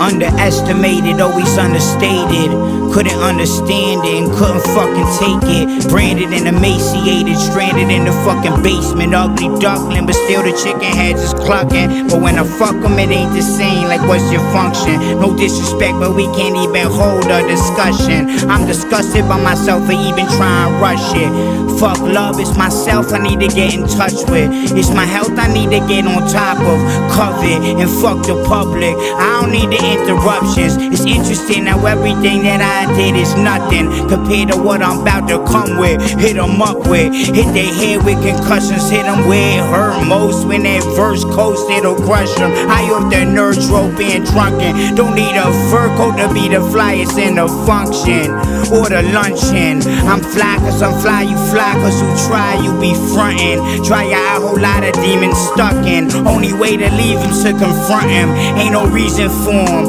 Underestimated, 0.07 1.19
always 1.19 1.57
understated. 1.57 2.55
Couldn't 2.95 3.19
understand 3.19 4.05
it 4.07 4.23
and 4.23 4.31
couldn't 4.31 4.63
fucking 4.71 5.09
take 5.19 5.43
it. 5.51 5.89
Branded 5.89 6.31
and 6.31 6.47
emaciated, 6.47 7.35
stranded 7.37 7.91
in 7.91 8.05
the 8.05 8.13
fucking 8.23 8.63
basement. 8.63 9.13
Ugly 9.13 9.59
duckling, 9.59 10.05
but 10.05 10.15
still 10.15 10.43
the 10.43 10.55
chicken 10.63 10.95
heads 10.95 11.21
is 11.21 11.33
clucking. 11.33 12.07
But 12.07 12.21
when 12.21 12.39
I 12.39 12.47
fuck 12.47 12.79
them, 12.79 12.97
it 12.97 13.11
ain't 13.11 13.35
the 13.35 13.41
same. 13.41 13.91
Like, 13.91 13.99
what's 14.07 14.31
your 14.31 14.41
function? 14.55 15.19
No 15.19 15.35
disrespect, 15.35 15.99
but 15.99 16.15
we 16.15 16.23
can't 16.31 16.55
even 16.55 16.87
hold 16.87 17.27
a 17.27 17.43
discussion. 17.45 18.49
I'm 18.49 18.65
disgusted 18.65 19.27
by 19.27 19.43
myself 19.43 19.85
for 19.85 19.91
even 19.91 20.25
trying 20.39 20.71
to 20.71 20.79
rush 20.79 21.11
it. 21.19 21.57
Fuck 21.77 21.99
love, 21.99 22.39
it's 22.39 22.57
myself 22.57 23.13
I 23.13 23.19
need 23.19 23.39
to 23.41 23.53
get 23.53 23.75
in 23.75 23.85
touch 23.85 24.17
with. 24.31 24.49
It's 24.73 24.89
my 24.89 25.05
health 25.05 25.37
I 25.37 25.45
need 25.53 25.69
to 25.69 25.85
get 25.85 26.07
on 26.07 26.25
top 26.25 26.57
of. 26.57 26.79
Covet 27.13 27.61
and 27.77 27.89
fuck 28.01 28.25
the 28.25 28.33
public. 28.47 28.95
I 28.97 29.41
don't 29.41 29.51
need 29.51 29.69
the 29.69 29.77
interruptions. 29.97 30.77
It's 30.93 31.05
interesting 31.05 31.65
how 31.65 31.85
everything 31.85 32.43
that 32.43 32.61
I 32.61 32.87
did 32.95 33.15
is 33.15 33.35
nothing 33.35 33.91
compared 34.07 34.51
to 34.51 34.57
what 34.57 34.81
I'm 34.81 35.01
about 35.01 35.27
to 35.29 35.43
come 35.45 35.77
with. 35.77 35.99
Hit 36.19 36.37
Hit 36.37 36.43
'em 36.43 36.61
up 36.61 36.87
with. 36.87 37.11
Hit 37.13 37.51
their 37.53 37.73
head 37.73 38.05
with 38.05 38.21
concussions. 38.21 38.89
Hit 38.91 39.05
'em 39.05 39.27
where 39.27 39.57
it 39.57 39.65
hurt 39.71 40.05
most. 40.05 40.45
When 40.45 40.63
that 40.63 40.83
verse 40.95 41.23
coast, 41.23 41.67
it'll 41.71 41.95
crush 41.95 42.37
'em. 42.37 42.51
High 42.69 42.91
off 42.93 43.09
the 43.09 43.25
nerve 43.25 43.57
rope 43.71 43.97
being 43.97 44.23
drunken. 44.23 44.95
Don't 44.95 45.15
need 45.15 45.35
a 45.35 45.51
fur 45.71 45.89
coat 45.97 46.15
to 46.17 46.27
be 46.31 46.47
the 46.47 46.61
flyest 46.71 47.17
in 47.17 47.35
the 47.35 47.47
function 47.65 48.29
or 48.71 48.85
the 48.87 49.01
luncheon. 49.17 49.81
I'm 50.05 50.21
fly 50.21 50.57
cause 50.63 50.83
I'm 50.83 50.93
fly, 51.01 51.21
you 51.23 51.37
fly 51.49 51.73
cause 51.81 51.99
you 52.03 52.09
try, 52.27 52.53
you 52.63 52.71
be 52.73 52.93
frontin'. 53.13 53.83
Try 53.83 54.03
a 54.03 54.39
whole 54.39 54.59
lot 54.59 54.83
of 54.83 54.93
demons 55.01 55.39
stuck 55.39 55.79
in. 55.87 56.03
Only 56.27 56.53
way 56.53 56.77
to 56.77 56.89
leave 57.01 57.19
him 57.19 57.33
to 57.43 57.51
confront 57.65 58.09
him. 58.11 58.29
Ain't 58.61 58.73
no 58.73 58.85
reason 58.85 59.29
for 59.43 59.65
him. 59.73 59.86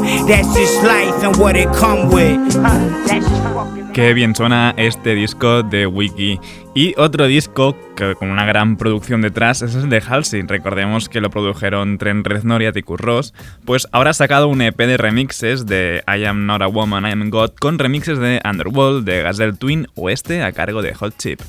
Qué 3.93 4.13
bien 4.13 4.35
suena 4.35 4.73
este 4.77 5.15
disco 5.15 5.63
de 5.63 5.85
Wiki. 5.85 6.39
Y 6.73 6.93
otro 6.97 7.27
disco 7.27 7.75
que 7.95 8.15
con 8.15 8.29
una 8.29 8.45
gran 8.45 8.77
producción 8.77 9.21
detrás 9.21 9.61
es 9.61 9.75
el 9.75 9.89
de 9.89 9.99
Halsey. 9.99 10.43
Recordemos 10.43 11.09
que 11.09 11.19
lo 11.19 11.29
produjeron 11.29 11.97
Trent 11.97 12.25
Reznor 12.25 12.61
y 12.61 12.67
Atticus 12.67 12.99
Ross. 12.99 13.33
Pues 13.65 13.87
ahora 13.91 14.11
ha 14.11 14.13
sacado 14.13 14.47
un 14.47 14.61
EP 14.61 14.77
de 14.77 14.97
remixes 14.97 15.65
de 15.65 16.03
I 16.07 16.23
Am 16.25 16.45
Not 16.45 16.61
a 16.61 16.67
Woman, 16.67 17.05
I 17.05 17.11
Am 17.11 17.29
God 17.29 17.51
con 17.59 17.77
remixes 17.79 18.19
de 18.19 18.39
Underworld, 18.45 19.05
de 19.05 19.23
Gazelle 19.23 19.53
Twin 19.53 19.87
o 19.95 20.09
este 20.09 20.43
a 20.43 20.51
cargo 20.51 20.81
de 20.81 20.93
Hot 20.93 21.17
Chip. 21.17 21.41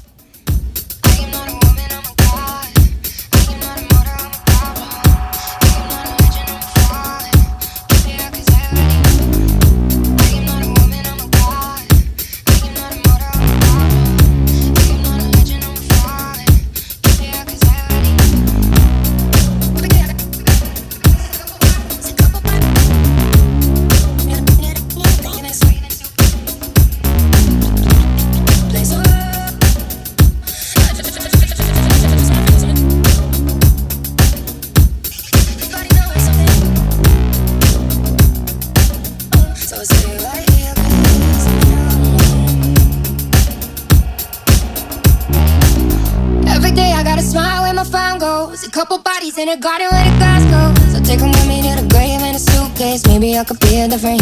In 49.40 49.48
a 49.48 49.56
garden 49.56 49.88
where 49.90 50.04
the 50.04 50.16
grass 50.18 50.44
grows. 50.52 50.92
So 50.92 51.00
take 51.02 51.20
'em 51.22 51.30
with 51.32 51.46
me 51.48 51.62
to 51.62 51.80
the 51.80 51.88
grave 51.88 52.20
in 52.20 52.34
a 52.34 52.38
suitcase. 52.38 53.06
Maybe 53.06 53.38
I 53.38 53.44
could 53.44 53.58
be 53.60 53.80
a 53.80 53.88
different 53.88 54.19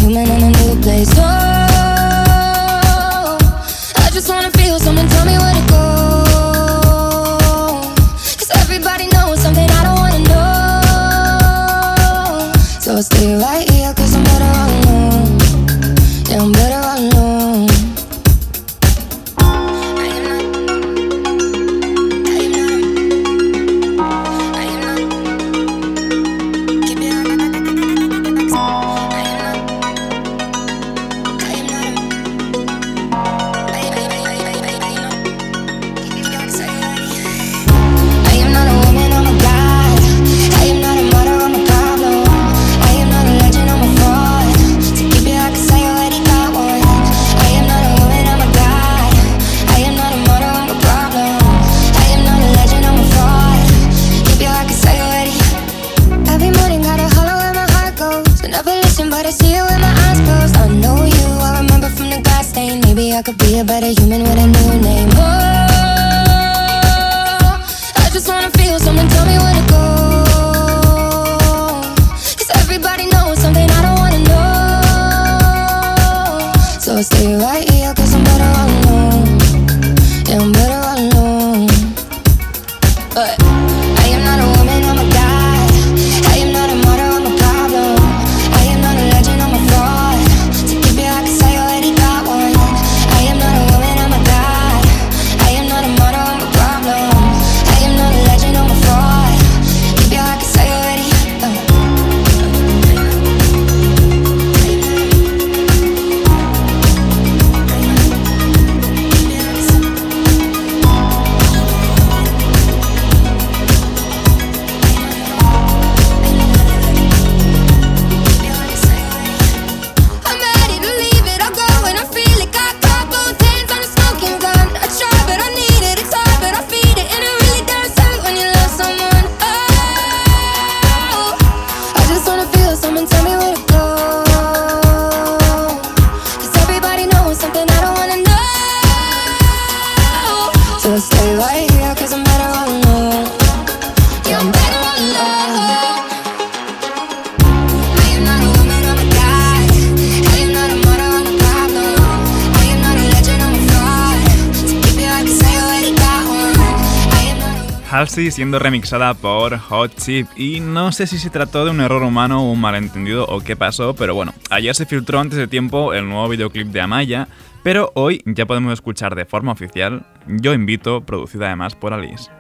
siendo 158.38 158.60
remixada 158.60 159.14
por 159.14 159.58
Hot 159.58 159.96
Chip 159.96 160.28
y 160.36 160.60
no 160.60 160.92
sé 160.92 161.08
si 161.08 161.18
se 161.18 161.28
trató 161.28 161.64
de 161.64 161.72
un 161.72 161.80
error 161.80 162.04
humano 162.04 162.40
o 162.40 162.52
un 162.52 162.60
malentendido 162.60 163.26
o 163.26 163.40
qué 163.40 163.56
pasó, 163.56 163.96
pero 163.96 164.14
bueno, 164.14 164.32
ayer 164.48 164.72
se 164.76 164.86
filtró 164.86 165.18
antes 165.18 165.36
de 165.36 165.48
tiempo 165.48 165.92
el 165.92 166.08
nuevo 166.08 166.28
videoclip 166.28 166.68
de 166.68 166.80
Amaya, 166.80 167.26
pero 167.64 167.90
hoy 167.96 168.22
ya 168.26 168.46
podemos 168.46 168.72
escuchar 168.72 169.16
de 169.16 169.24
forma 169.24 169.50
oficial 169.50 170.06
Yo 170.28 170.54
Invito, 170.54 171.00
producida 171.00 171.46
además 171.46 171.74
por 171.74 171.92
Alice. 171.92 172.30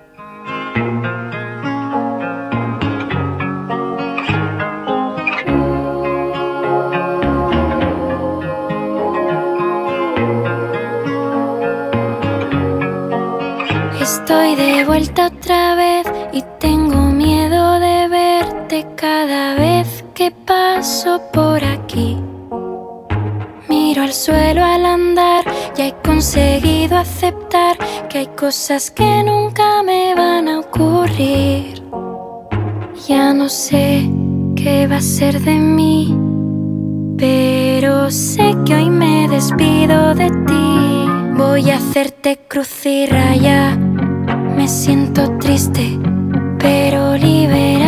Estoy 14.00 14.54
de 14.54 14.84
vuelta 14.84 15.26
otra 15.26 15.67
por 21.32 21.62
aquí. 21.64 22.16
Miro 23.68 24.02
al 24.02 24.12
suelo 24.12 24.64
al 24.64 24.84
andar, 24.84 25.44
ya 25.76 25.86
he 25.88 25.94
conseguido 26.02 26.96
aceptar 26.96 27.76
que 28.08 28.18
hay 28.18 28.26
cosas 28.28 28.90
que 28.90 29.22
nunca 29.22 29.82
me 29.82 30.14
van 30.14 30.48
a 30.48 30.60
ocurrir. 30.60 31.82
Ya 33.06 33.32
no 33.32 33.48
sé 33.48 34.08
qué 34.56 34.86
va 34.86 34.96
a 34.96 35.00
ser 35.00 35.40
de 35.40 35.54
mí, 35.54 36.16
pero 37.16 38.10
sé 38.10 38.56
que 38.64 38.74
hoy 38.74 38.90
me 38.90 39.28
despido 39.28 40.14
de 40.14 40.30
ti. 40.30 41.06
Voy 41.36 41.70
a 41.70 41.76
hacerte 41.76 42.38
cruz 42.48 42.86
y 42.86 43.06
raya. 43.06 43.76
Me 44.56 44.66
siento 44.66 45.30
triste, 45.38 45.98
pero 46.58 47.16
liberada. 47.16 47.87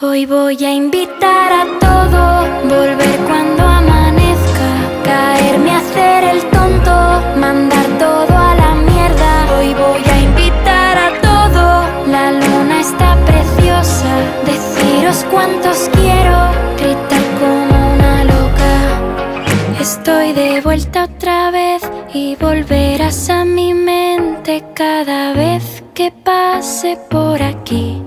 Hoy 0.00 0.26
voy 0.26 0.64
a 0.64 0.72
invitar 0.72 1.52
a 1.52 1.64
todo, 1.80 2.46
volver 2.68 3.18
cuando 3.26 3.64
amanezca, 3.64 4.70
caerme 5.02 5.72
a 5.72 5.78
hacer 5.78 6.22
el 6.22 6.40
tonto, 6.50 6.92
mandar 7.36 7.84
todo 7.98 8.32
a 8.32 8.54
la 8.54 8.74
mierda. 8.76 9.58
Hoy 9.58 9.74
voy 9.74 10.02
a 10.08 10.20
invitar 10.20 10.98
a 10.98 11.20
todo, 11.20 12.08
la 12.12 12.30
luna 12.30 12.80
está 12.80 13.16
preciosa, 13.24 14.06
deciros 14.46 15.26
cuántos 15.32 15.90
quiero, 15.92 16.52
gritar 16.76 17.24
como 17.40 17.94
una 17.94 18.22
loca. 18.22 19.80
Estoy 19.80 20.32
de 20.32 20.60
vuelta 20.60 21.06
otra 21.06 21.50
vez 21.50 21.82
y 22.14 22.36
volverás 22.36 23.28
a 23.30 23.44
mi 23.44 23.74
mente 23.74 24.62
cada 24.74 25.32
vez 25.32 25.82
que 25.92 26.12
pase 26.12 26.96
por 27.10 27.42
aquí. 27.42 28.00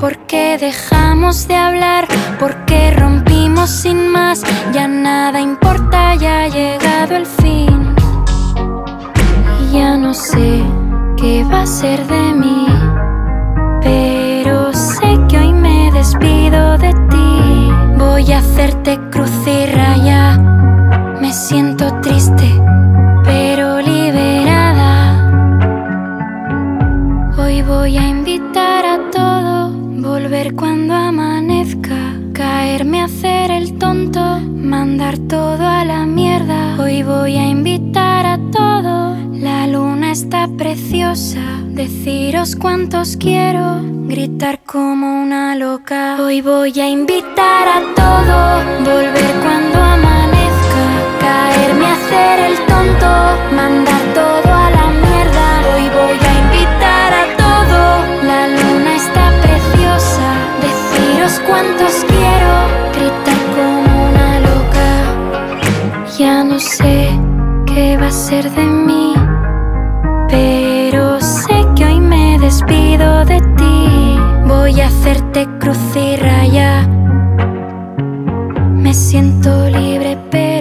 ¿Por 0.00 0.18
qué 0.26 0.58
dejamos 0.58 1.46
de 1.48 1.54
hablar? 1.54 2.06
¿Por 2.38 2.64
qué 2.66 2.90
rompimos 2.90 3.70
sin 3.70 4.08
más? 4.08 4.42
Ya 4.72 4.88
nada 4.88 5.40
importa, 5.40 6.14
ya 6.14 6.42
ha 6.42 6.48
llegado 6.48 7.16
el 7.16 7.26
fin. 7.26 7.94
Y 9.60 9.78
ya 9.78 9.96
no 9.96 10.12
sé 10.12 10.62
qué 11.16 11.44
va 11.44 11.62
a 11.62 11.66
ser 11.66 12.06
de 12.06 12.32
mí. 12.34 12.66
Pero 13.82 14.72
sé 14.72 15.18
que 15.28 15.38
hoy 15.38 15.52
me 15.52 15.90
despido 15.92 16.76
de 16.78 16.92
ti. 17.10 17.72
Voy 17.96 18.32
a 18.32 18.38
hacerte 18.38 18.98
cruz 19.10 19.30
y 19.46 19.66
raya. 19.66 20.38
Me 21.20 21.32
siento 21.32 21.63
hacer 33.24 33.50
el 33.52 33.78
tonto, 33.78 34.20
mandar 34.40 35.16
todo 35.16 35.66
a 35.66 35.84
la 35.86 36.04
mierda. 36.04 36.76
Hoy 36.78 37.02
voy 37.02 37.36
a 37.36 37.48
invitar 37.48 38.26
a 38.26 38.36
todo, 38.52 39.16
la 39.32 39.66
luna 39.66 40.12
está 40.12 40.46
preciosa. 40.58 41.40
deciros 41.68 42.54
cuántos 42.54 43.16
quiero, 43.16 43.80
gritar 44.06 44.60
como 44.64 45.22
una 45.22 45.56
loca. 45.56 46.18
Hoy 46.20 46.42
voy 46.42 46.78
a 46.78 46.88
invitar 46.88 47.66
a 47.66 47.80
todo, 47.96 48.38
volver 48.84 49.34
cuando 49.42 49.78
amanezca, 49.80 50.84
caerme 51.20 51.86
a 51.86 51.94
hacer 51.94 52.40
el 52.50 52.56
tonto, 52.66 53.08
mandar 53.56 54.02
todo 54.14 54.52
a 54.52 54.70
la 54.70 54.86
mierda. 55.04 55.46
Hoy 55.72 55.88
voy 55.98 56.18
a 56.30 56.32
invitar 56.44 57.10
a 57.22 57.24
todo, 57.42 57.80
la 58.30 58.48
luna 58.48 58.96
está 58.96 59.32
preciosa, 59.40 60.28
deciros 60.66 61.40
cuántos 61.48 62.04
quiero, 62.06 62.63
gritar 62.96 63.40
como 63.56 64.08
una 64.08 64.40
loca. 64.40 64.90
Ya 66.18 66.44
no 66.44 66.58
sé 66.58 67.08
qué 67.66 67.96
va 67.96 68.08
a 68.08 68.10
ser 68.10 68.50
de 68.50 68.64
mí, 68.64 69.14
pero 70.28 71.20
sé 71.20 71.66
que 71.76 71.84
hoy 71.84 72.00
me 72.00 72.38
despido 72.38 73.24
de 73.24 73.40
ti. 73.58 74.18
Voy 74.46 74.80
a 74.80 74.86
hacerte 74.86 75.46
cruz 75.58 75.96
y 75.96 76.16
raya. 76.16 76.86
Me 78.72 78.92
siento 78.92 79.68
libre 79.70 80.18
pero 80.30 80.53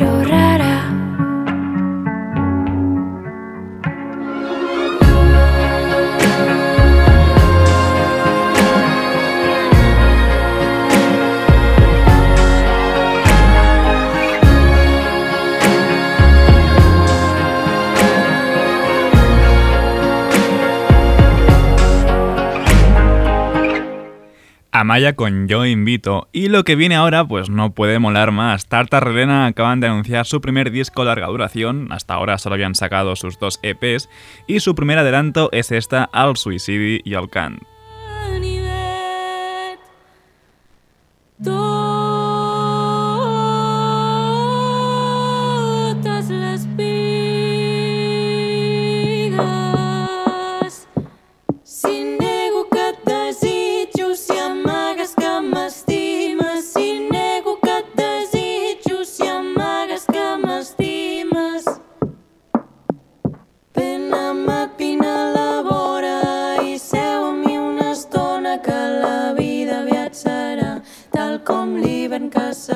Amaya 24.83 25.15
con 25.15 25.47
Yo 25.47 25.65
Invito. 25.65 26.27
Y 26.33 26.49
lo 26.49 26.65
que 26.65 26.75
viene 26.75 26.95
ahora, 26.95 27.25
pues 27.25 27.49
no 27.49 27.71
puede 27.73 27.99
molar 27.99 28.33
más. 28.33 28.67
Tarta 28.67 28.99
Relena 28.99 29.45
acaban 29.45 29.79
de 29.79 29.87
anunciar 29.87 30.25
su 30.25 30.41
primer 30.41 30.71
disco 30.71 31.05
larga 31.05 31.27
duración, 31.27 31.87
hasta 31.93 32.15
ahora 32.15 32.37
solo 32.37 32.55
habían 32.55 32.75
sacado 32.75 33.15
sus 33.15 33.39
dos 33.39 33.61
EPs, 33.63 34.09
y 34.45 34.59
su 34.59 34.75
primer 34.75 34.97
adelanto 34.97 35.47
es 35.53 35.71
esta, 35.71 36.03
Al 36.11 36.35
Suicidi 36.35 37.01
i 37.05 37.13
el 37.13 37.29
Cant. 37.29 37.72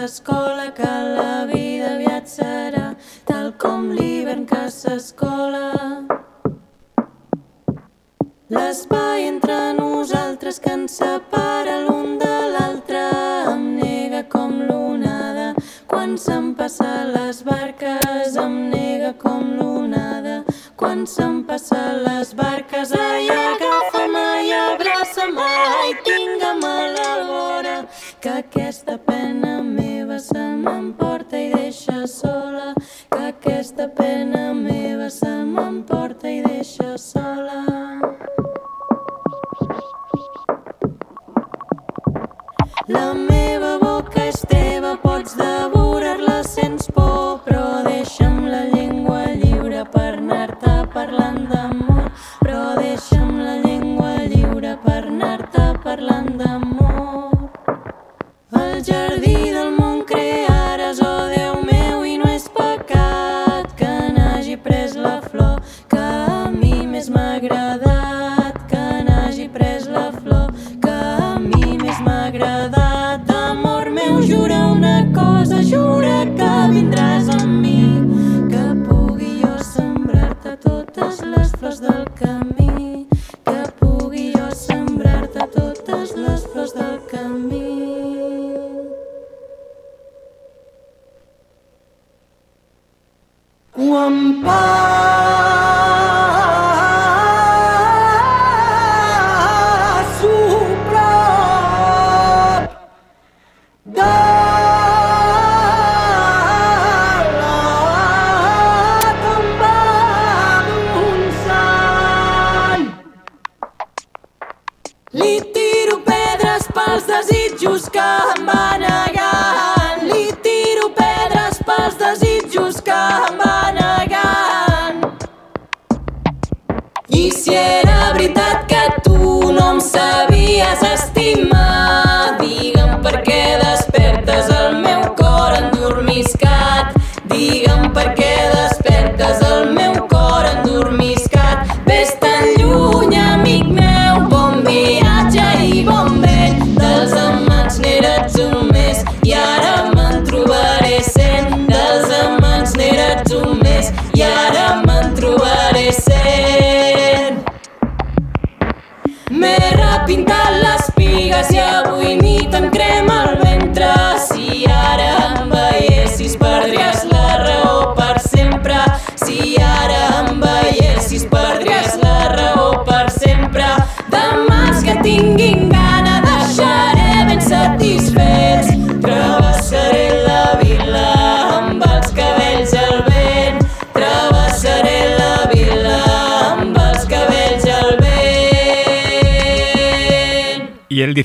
S'escola, 0.08 0.72
que 0.72 0.88
la 1.18 1.46
vida 1.52 1.88
aviat 1.96 2.28
serà 2.32 2.96
tal 3.28 3.52
com 3.60 3.90
l'hivern 3.92 4.46
que 4.48 4.70
s'escola. 4.72 5.66
L'espai 8.48 9.28
entre 9.28 9.58
nosaltres 9.76 10.62
que 10.64 10.72
ens 10.72 10.96
separa 11.02 11.82
l'un 11.84 12.16
de 12.24 12.36
l'altre 12.54 13.04
em 13.52 13.66
nega 13.82 14.24
com 14.32 14.56
l'onada. 14.70 15.50
Quan 15.92 16.16
se'm 16.16 16.54
passa 16.56 16.92
les 17.12 17.44
barques 17.44 18.40
em 18.46 18.56
nega 18.72 19.12
com 19.26 19.44
l'onada. 19.60 20.44
Quan 20.80 21.04
se'm 21.06 21.44
passa 21.44 21.84
les 22.08 22.32
barques, 22.34 22.96
ai, 22.96 23.27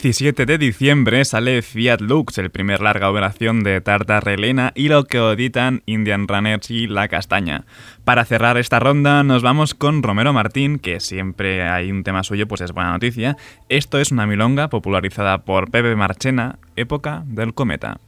17 0.03 0.47
de 0.47 0.59
diciembre 0.59 1.25
sale 1.25 1.63
Fiat 1.63 2.01
Lux, 2.01 2.37
el 2.39 2.51
primer 2.51 2.81
larga 2.81 3.07
duración 3.07 3.63
de 3.63 3.81
Tarta 3.81 4.19
Relena 4.19 4.73
y 4.75 4.89
lo 4.89 5.05
que 5.05 5.19
editan 5.19 5.85
Indian 5.87 6.27
Runners 6.27 6.73
y 6.73 6.89
La 6.89 7.07
Castaña. 7.07 7.67
Para 8.05 8.25
cerrar 8.25 8.59
esta 8.59 8.81
ronda 8.81 9.23
nos 9.23 9.45
vamos 9.45 9.75
con 9.75 10.03
Romero 10.03 10.33
Martín, 10.33 10.81
que 10.81 10.99
siempre 10.99 11.63
hay 11.63 11.93
un 11.93 12.03
tema 12.03 12.25
suyo, 12.25 12.49
pues 12.49 12.63
es 12.63 12.73
buena 12.73 12.91
noticia. 12.91 13.37
Esto 13.69 14.01
es 14.01 14.11
una 14.11 14.27
milonga 14.27 14.69
popularizada 14.71 15.45
por 15.45 15.71
Pepe 15.71 15.95
Marchena, 15.95 16.59
época 16.75 17.23
del 17.25 17.55
cometa. 17.55 18.01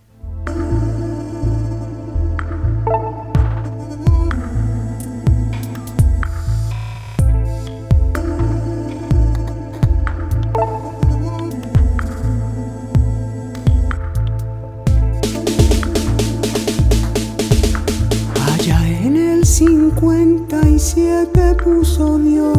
57 20.00 21.54
puso 21.62 22.18
Dios 22.18 22.58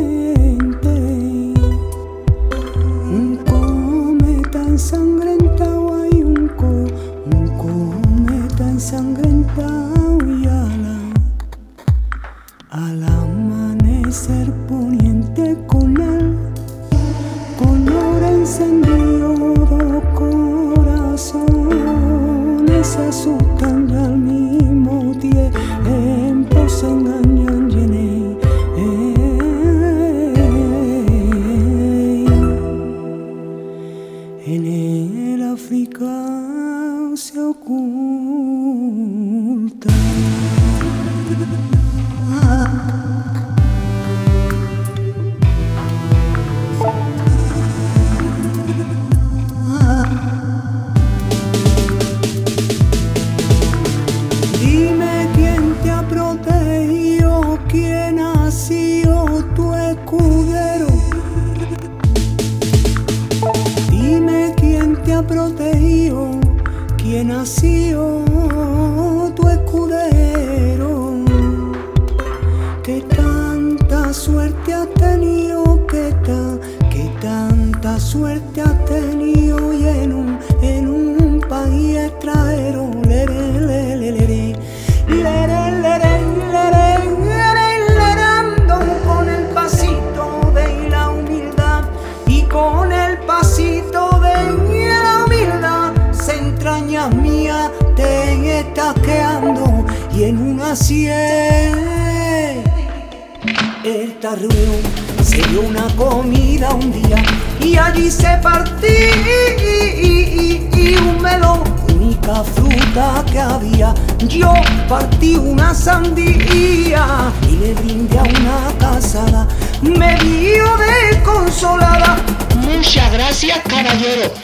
Un 3.12 3.40
cometa 3.46 4.64
ensangrentado 4.68 5.96
hay 5.96 6.24
un 6.24 6.48
co, 6.56 6.88
un 7.36 7.48
cometa 7.58 8.70
ensangrentado 8.70 9.29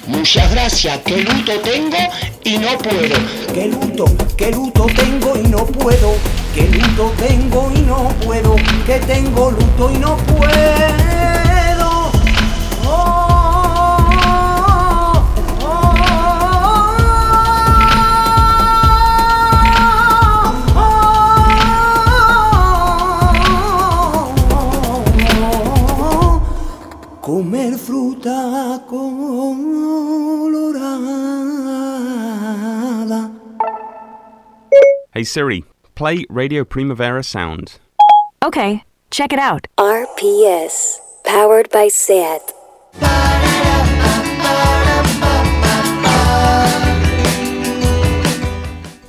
Muchas 0.08 0.52
gracias. 0.52 1.00
Que 1.00 1.18
luto 1.24 1.60
tengo 1.62 1.98
y 2.44 2.58
no 2.58 2.78
puedo. 2.78 3.16
Que 3.54 3.68
luto, 3.68 4.06
que 4.38 4.52
luto 4.52 4.86
tengo 4.96 5.36
y 5.38 5.48
no 5.48 5.66
puedo. 5.66 6.14
Que 6.54 6.68
luto 6.68 7.14
tengo 7.18 7.72
y 7.76 7.82
no 7.82 8.10
puedo. 8.24 8.56
Que 8.86 9.00
tengo 9.00 9.52
luto 9.52 9.92
y 9.92 9.98
no 9.98 10.18
puedo. 10.18 12.12
Oh, 12.88 13.16
Comer 27.22 27.74
fruta 27.76 28.84
Hey 35.18 35.24
Siri, 35.24 35.64
play 35.96 36.26
Radio 36.28 36.66
Primavera 36.66 37.24
Sound. 37.24 37.80
Okay, 38.44 38.84
check 39.12 39.32
it 39.32 39.40
out. 39.40 39.66
RPS, 39.80 41.00
powered 41.24 41.70
by 41.72 41.90
SAT. 41.90 42.42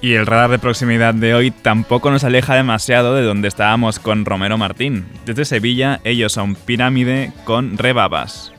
Y 0.01 0.15
el 0.15 0.27
radar 0.27 0.51
de 0.53 0.61
proximidad 0.61 1.13
de 1.13 1.35
hoy 1.35 1.51
tampoco 1.51 2.13
nos 2.13 2.23
aleja 2.23 2.55
demasiado 2.55 3.17
de 3.17 3.23
donde 3.23 3.49
estábamos 3.49 3.99
con 3.99 4.25
Romero 4.25 4.57
Martín. 4.57 5.07
Desde 5.25 5.45
Sevilla, 5.45 6.01
ellos 6.05 6.31
son 6.31 6.55
Pirámide 6.55 7.33
con 7.45 7.77
Rebabas. 7.77 8.56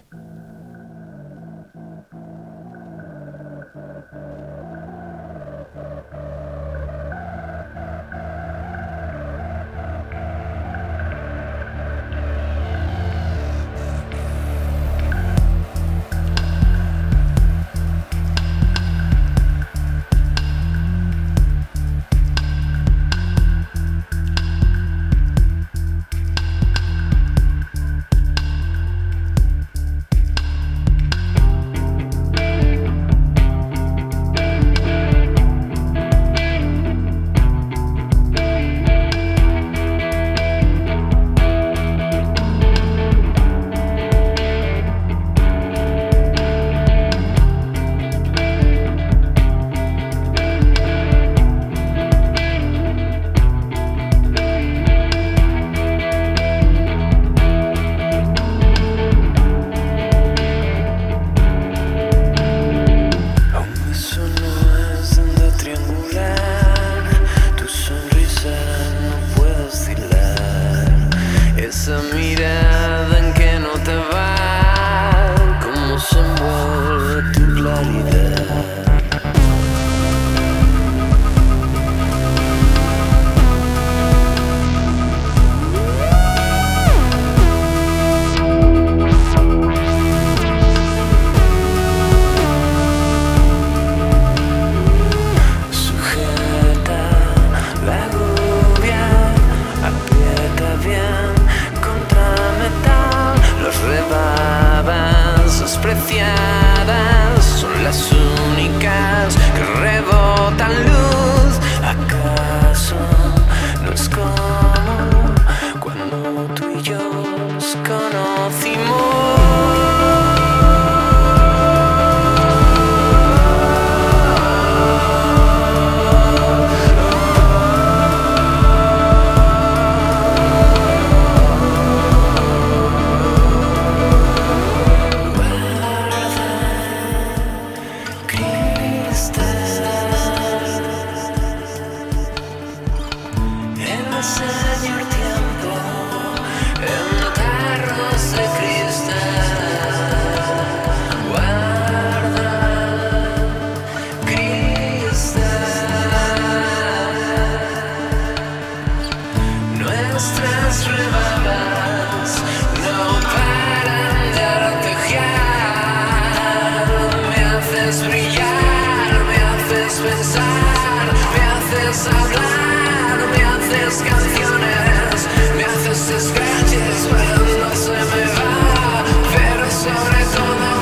Me 171.33 171.41
haces 171.53 172.07
hablar, 172.07 173.17
me 173.33 173.43
haces 173.43 174.03
canciones, 174.03 175.27
me 175.55 175.63
haces 175.65 176.27
scratches, 176.27 177.07
pero 177.11 177.41
no 177.59 177.75
se 177.75 177.91
me 177.91 178.25
va. 178.35 179.03
Pero 179.35 179.71
sobre 179.71 180.23
todo. 180.35 180.76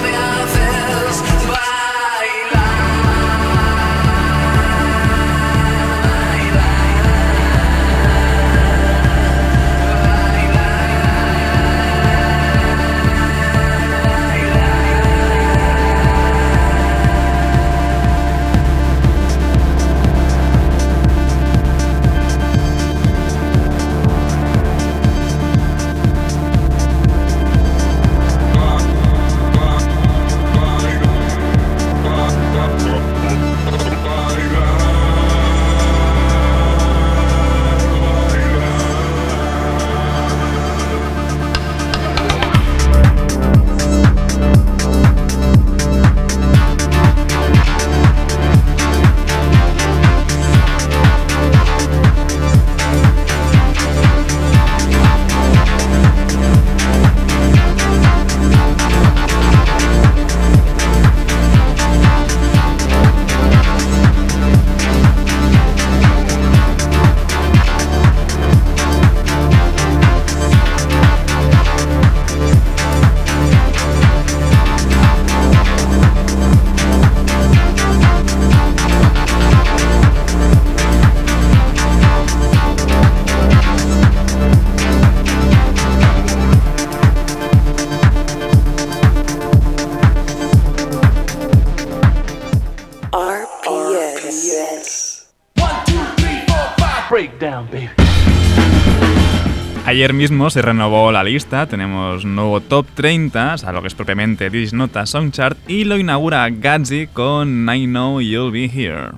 Ayer 100.05 100.13
mismo 100.13 100.51
se 100.51 100.61
renovó 100.61 101.11
la 101.11 101.23
lista, 101.23 101.65
tenemos 101.65 102.25
nuevo 102.25 102.61
top 102.61 102.85
30, 102.93 103.55
a 103.55 103.71
lo 103.71 103.81
que 103.81 103.87
es 103.87 103.95
propiamente 103.95 104.51
This 104.51 104.71
Nota 104.71 105.07
Song 105.07 105.31
Chart, 105.31 105.57
y 105.67 105.83
lo 105.83 105.97
inaugura 105.97 106.47
Gatsby 106.47 107.07
con 107.07 107.67
I 107.67 107.87
Know 107.87 108.21
You'll 108.21 108.51
Be 108.51 108.69
Here. 108.71 109.13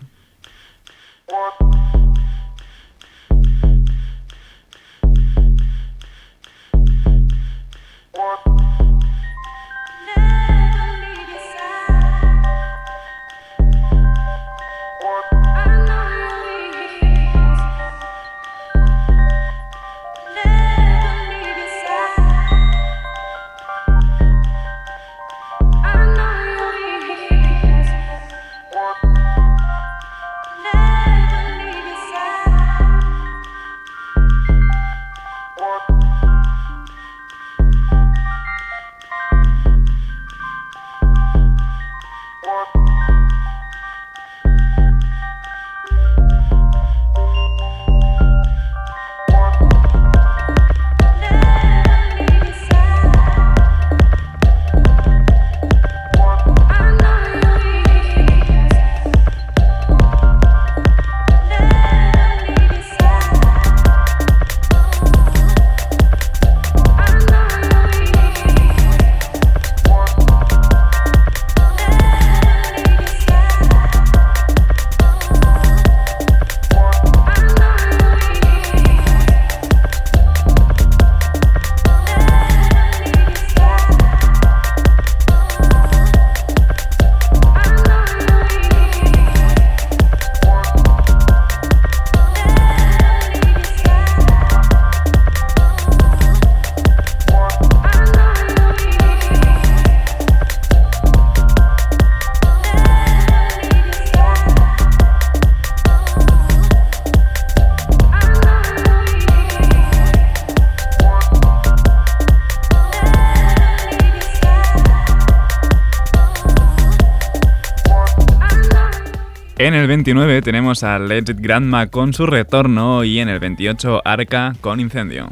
En 119.67 119.73
el 119.73 119.85
29 119.85 120.41
tenemos 120.43 120.81
a 120.85 120.97
Legit 120.97 121.41
Grandma 121.41 121.87
con 121.87 122.13
su 122.13 122.25
retorno 122.25 123.03
y 123.03 123.19
en 123.19 123.27
el 123.27 123.39
28 123.39 124.01
Arca 124.05 124.55
con 124.61 124.79
Incendio. 124.79 125.29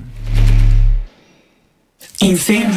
Incendio. 2.20 2.68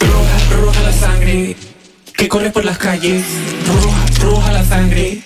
Roja, 0.00 0.56
roja 0.56 0.82
la 0.82 0.92
sangre 0.92 1.56
que 2.16 2.26
corre 2.26 2.50
por 2.50 2.64
las 2.64 2.78
calles. 2.78 3.24
Roja, 3.68 4.06
roja 4.24 4.52
la 4.54 4.64
sangre. 4.64 5.22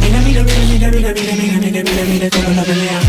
Mira, 0.00 0.20
mira, 0.22 0.44
mira, 0.44 0.64
mira, 0.64 0.90
mira, 0.90 1.12
mira, 1.12 1.34
mira, 1.34 1.58
mira, 1.60 1.82
mira, 1.82 2.04
mira, 2.08 2.30
cómo 2.30 2.50
la 2.56 2.62
pelea. 2.62 3.00
Mira, 3.00 3.07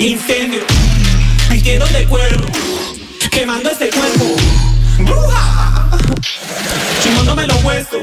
Incendio, 0.00 0.60
metieron 1.50 1.92
de 1.92 2.04
cuerpo, 2.04 2.46
quemando 3.32 3.68
este 3.68 3.90
cuerpo. 3.90 4.36
¡Bruja! 5.00 5.90
Chumándome 7.02 7.48
los 7.48 7.64
huesos, 7.64 8.02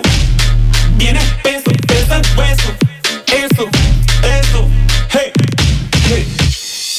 viene 0.97 1.21
peso, 1.41 1.71
pesa 1.87 2.17
el 2.17 2.37
hueso. 2.37 2.69
Eso, 3.27 3.69
eso, 4.21 4.69
hey, 5.09 5.31
hey. 6.09 6.27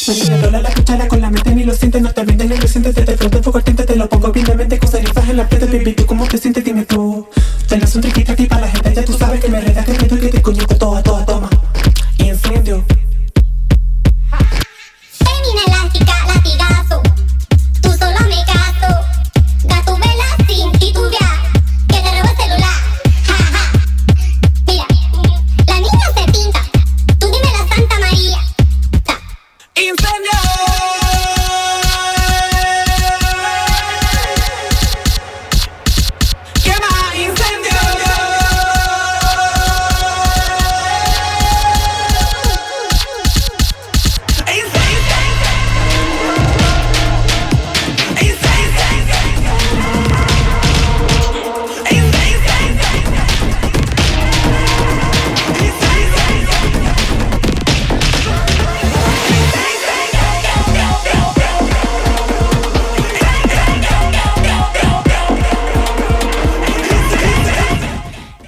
Manipula 0.09 0.61
la 0.63 0.71
cuchara 0.71 1.09
con 1.09 1.21
la 1.21 1.29
mente 1.29 1.55
ni 1.55 1.65
lo 1.65 1.75
sientes, 1.75 2.01
no 2.01 2.13
te 2.15 2.25
vendes 2.25 2.49
ni 2.49 2.57
lo 2.57 2.67
sientes, 2.67 2.95
te 2.95 3.05
defraudo 3.05 3.43
fuego 3.43 3.59
ardiente, 3.59 3.85
te 3.85 3.97
lo 3.97 4.09
pongo 4.09 4.33
bien 4.33 4.47
de 4.47 4.55
mente, 4.55 4.79
con 4.79 4.91
cerezas 4.91 5.29
en 5.29 5.37
la 5.37 5.47
plata, 5.47 5.67
baby, 5.67 5.93
¿tú 5.93 6.07
cómo 6.07 6.27
te 6.27 6.39
sientes? 6.39 6.65
Dime 6.65 6.87
tú, 6.87 7.29
te 7.69 7.77
no 7.77 7.87
son 7.87 8.01
triquitas, 8.01 8.35
para 8.49 8.63
la 8.63 8.69
gente, 8.69 8.95
ya 8.95 9.05
tú 9.05 9.13
sabes 9.19 9.43
que 9.43 9.49
me 9.51 9.61
redas, 9.61 9.85
que 9.85 9.93
te 9.93 10.19
que 10.19 10.29
te 10.29 10.41
coño 10.41 10.67
con 10.67 10.79
todo. 10.79 10.86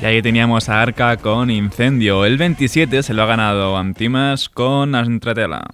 ahí 0.08 0.22
teníamos 0.22 0.70
a 0.70 0.80
Arca 0.80 1.18
con 1.18 1.50
Incendio. 1.50 2.24
El 2.24 2.38
27 2.38 3.02
se 3.02 3.12
lo 3.12 3.22
ha 3.22 3.26
ganado 3.26 3.76
Antimas 3.76 4.48
con 4.48 4.94
Antretela. 4.94 5.68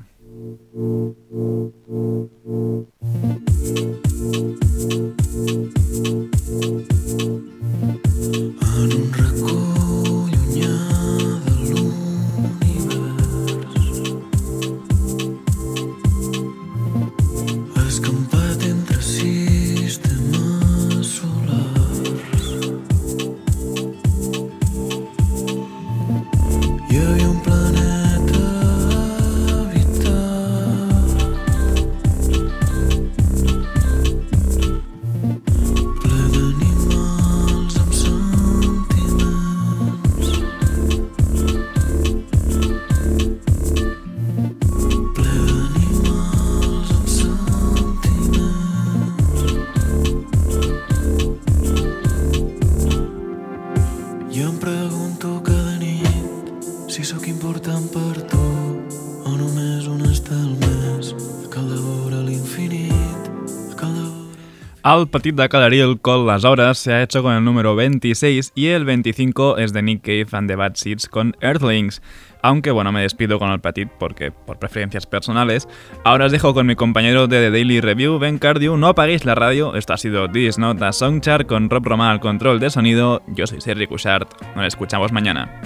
El 64.96 65.08
Petit 65.08 65.34
de 65.34 65.98
con 66.00 66.26
las 66.26 66.44
horas 66.44 66.78
se 66.78 66.92
ha 66.92 67.02
hecho 67.02 67.22
con 67.22 67.34
el 67.34 67.44
número 67.44 67.74
26 67.74 68.52
y 68.54 68.66
el 68.66 68.84
25 68.84 69.58
es 69.58 69.72
de 69.72 69.82
Nick 69.82 70.02
Cave 70.02 70.26
and 70.30 70.48
the 70.48 70.54
Bad 70.54 70.74
Seeds 70.76 71.08
con 71.08 71.36
Earthlings. 71.40 72.00
Aunque 72.42 72.70
bueno, 72.70 72.92
me 72.92 73.02
despido 73.02 73.40
con 73.40 73.50
el 73.50 73.60
Petit 73.60 73.88
porque 73.98 74.30
por 74.30 74.60
preferencias 74.60 75.06
personales. 75.06 75.68
Ahora 76.04 76.26
os 76.26 76.32
dejo 76.32 76.54
con 76.54 76.66
mi 76.66 76.76
compañero 76.76 77.26
de 77.26 77.38
The 77.40 77.50
Daily 77.50 77.80
Review, 77.80 78.20
Ben 78.20 78.38
Cardio. 78.38 78.76
No 78.76 78.86
apaguéis 78.86 79.24
la 79.24 79.34
radio. 79.34 79.74
Esto 79.74 79.94
ha 79.94 79.96
sido 79.96 80.30
This 80.30 80.58
Nota 80.58 80.92
Songchart 80.92 81.48
con 81.48 81.70
Rob 81.70 81.84
Roma 81.84 82.12
al 82.12 82.20
control 82.20 82.60
de 82.60 82.70
sonido. 82.70 83.22
Yo 83.26 83.48
soy 83.48 83.60
Sergi 83.60 83.88
Cushart. 83.88 84.28
Nos 84.54 84.66
escuchamos 84.66 85.10
mañana. 85.10 85.60